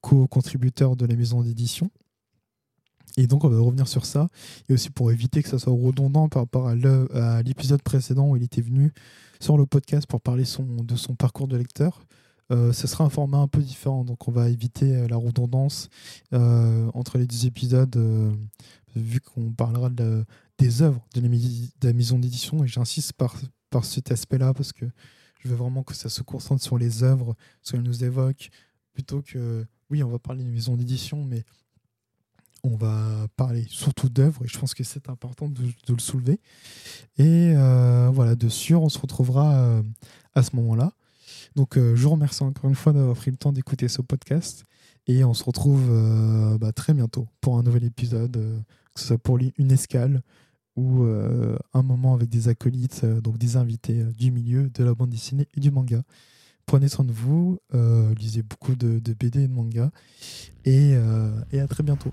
co-contributeur 0.00 0.96
de 0.96 1.04
la 1.04 1.16
maison 1.16 1.42
d'édition. 1.42 1.90
Et 3.16 3.26
donc, 3.26 3.44
on 3.44 3.48
va 3.48 3.60
revenir 3.60 3.88
sur 3.88 4.06
ça. 4.06 4.28
Et 4.68 4.74
aussi 4.74 4.90
pour 4.90 5.12
éviter 5.12 5.42
que 5.42 5.48
ça 5.48 5.58
soit 5.58 5.72
redondant 5.72 6.28
par 6.28 6.42
rapport 6.42 6.68
à 6.68 7.42
l'épisode 7.42 7.82
précédent 7.82 8.28
où 8.28 8.36
il 8.36 8.42
était 8.42 8.62
venu 8.62 8.92
sur 9.40 9.56
le 9.56 9.66
podcast 9.66 10.06
pour 10.06 10.20
parler 10.20 10.44
de 10.44 10.96
son 10.96 11.14
parcours 11.14 11.48
de 11.48 11.56
lecteur. 11.56 12.00
Euh, 12.52 12.72
ce 12.72 12.86
sera 12.86 13.04
un 13.04 13.08
format 13.08 13.38
un 13.38 13.48
peu 13.48 13.62
différent, 13.62 14.04
donc 14.04 14.28
on 14.28 14.32
va 14.32 14.50
éviter 14.50 14.94
euh, 14.94 15.08
la 15.08 15.16
redondance 15.16 15.88
euh, 16.34 16.90
entre 16.92 17.16
les 17.16 17.26
deux 17.26 17.46
épisodes, 17.46 17.96
vu 18.94 19.20
qu'on 19.20 19.52
parlera 19.52 19.88
de, 19.88 20.24
des 20.58 20.82
œuvres 20.82 21.02
de 21.14 21.20
la, 21.82 21.92
maison 21.94 22.18
d'édition, 22.18 22.62
et 22.62 22.68
j'insiste 22.68 23.14
par, 23.14 23.36
cet 23.84 24.12
aspect-là, 24.12 24.52
parce 24.52 24.72
que 24.72 24.84
je 25.38 25.48
veux 25.48 25.56
vraiment 25.56 25.82
que 25.82 25.94
ça 25.94 26.10
se 26.10 26.22
concentre 26.22 26.62
sur 26.62 26.76
les 26.76 27.02
œuvres, 27.02 27.34
ce 27.62 27.72
qu'elles 27.72 27.82
nous 27.82 28.04
évoquent, 28.04 28.50
plutôt 28.92 29.22
que, 29.22 29.64
oui, 29.88 30.02
on 30.02 30.08
va 30.08 30.18
parler 30.18 30.44
de 30.44 30.50
maison 30.50 30.76
d'édition, 30.76 31.24
mais 31.24 31.44
on 32.64 32.76
va 32.76 33.26
parler 33.36 33.66
surtout 33.68 34.08
d'œuvres 34.08 34.44
et 34.44 34.48
je 34.48 34.58
pense 34.58 34.74
que 34.74 34.84
c'est 34.84 35.08
important 35.08 35.48
de, 35.48 35.62
le 35.88 35.98
soulever. 35.98 36.40
Et 37.18 37.52
euh, 37.56 38.10
voilà, 38.12 38.36
dessus, 38.36 38.74
on 38.74 38.88
se 38.88 38.98
retrouvera 38.98 39.54
euh, 39.54 39.82
à 40.34 40.42
ce 40.42 40.54
moment-là. 40.56 40.92
Donc, 41.56 41.76
euh, 41.76 41.96
je 41.96 42.02
vous 42.04 42.10
remercie 42.10 42.42
encore 42.42 42.70
une 42.70 42.76
fois 42.76 42.92
d'avoir 42.92 43.16
pris 43.16 43.30
le 43.30 43.36
temps 43.36 43.52
d'écouter 43.52 43.88
ce 43.88 44.00
podcast 44.00 44.64
et 45.08 45.24
on 45.24 45.34
se 45.34 45.42
retrouve 45.42 45.90
bah, 46.60 46.72
très 46.72 46.94
bientôt 46.94 47.26
pour 47.40 47.58
un 47.58 47.64
nouvel 47.64 47.82
épisode, 47.82 48.34
que 48.94 49.00
ce 49.00 49.08
soit 49.08 49.18
pour 49.18 49.38
une 49.38 49.72
escale 49.72 50.22
ou 50.76 51.02
un 51.02 51.82
moment 51.82 52.14
avec 52.14 52.28
des 52.28 52.46
acolytes, 52.46 53.04
donc 53.04 53.36
des 53.36 53.56
invités 53.56 54.04
du 54.16 54.30
milieu 54.30 54.70
de 54.70 54.84
la 54.84 54.94
bande 54.94 55.10
dessinée 55.10 55.48
et 55.56 55.60
du 55.60 55.72
manga. 55.72 56.04
Prenez 56.66 56.86
soin 56.86 57.04
de 57.04 57.10
vous, 57.10 57.58
lisez 58.16 58.44
beaucoup 58.44 58.76
de, 58.76 59.00
BD 59.12 59.42
et 59.42 59.48
de 59.48 59.52
manga 59.52 59.90
et 60.64 60.94
à 60.94 61.66
très 61.66 61.82
bientôt. 61.82 62.12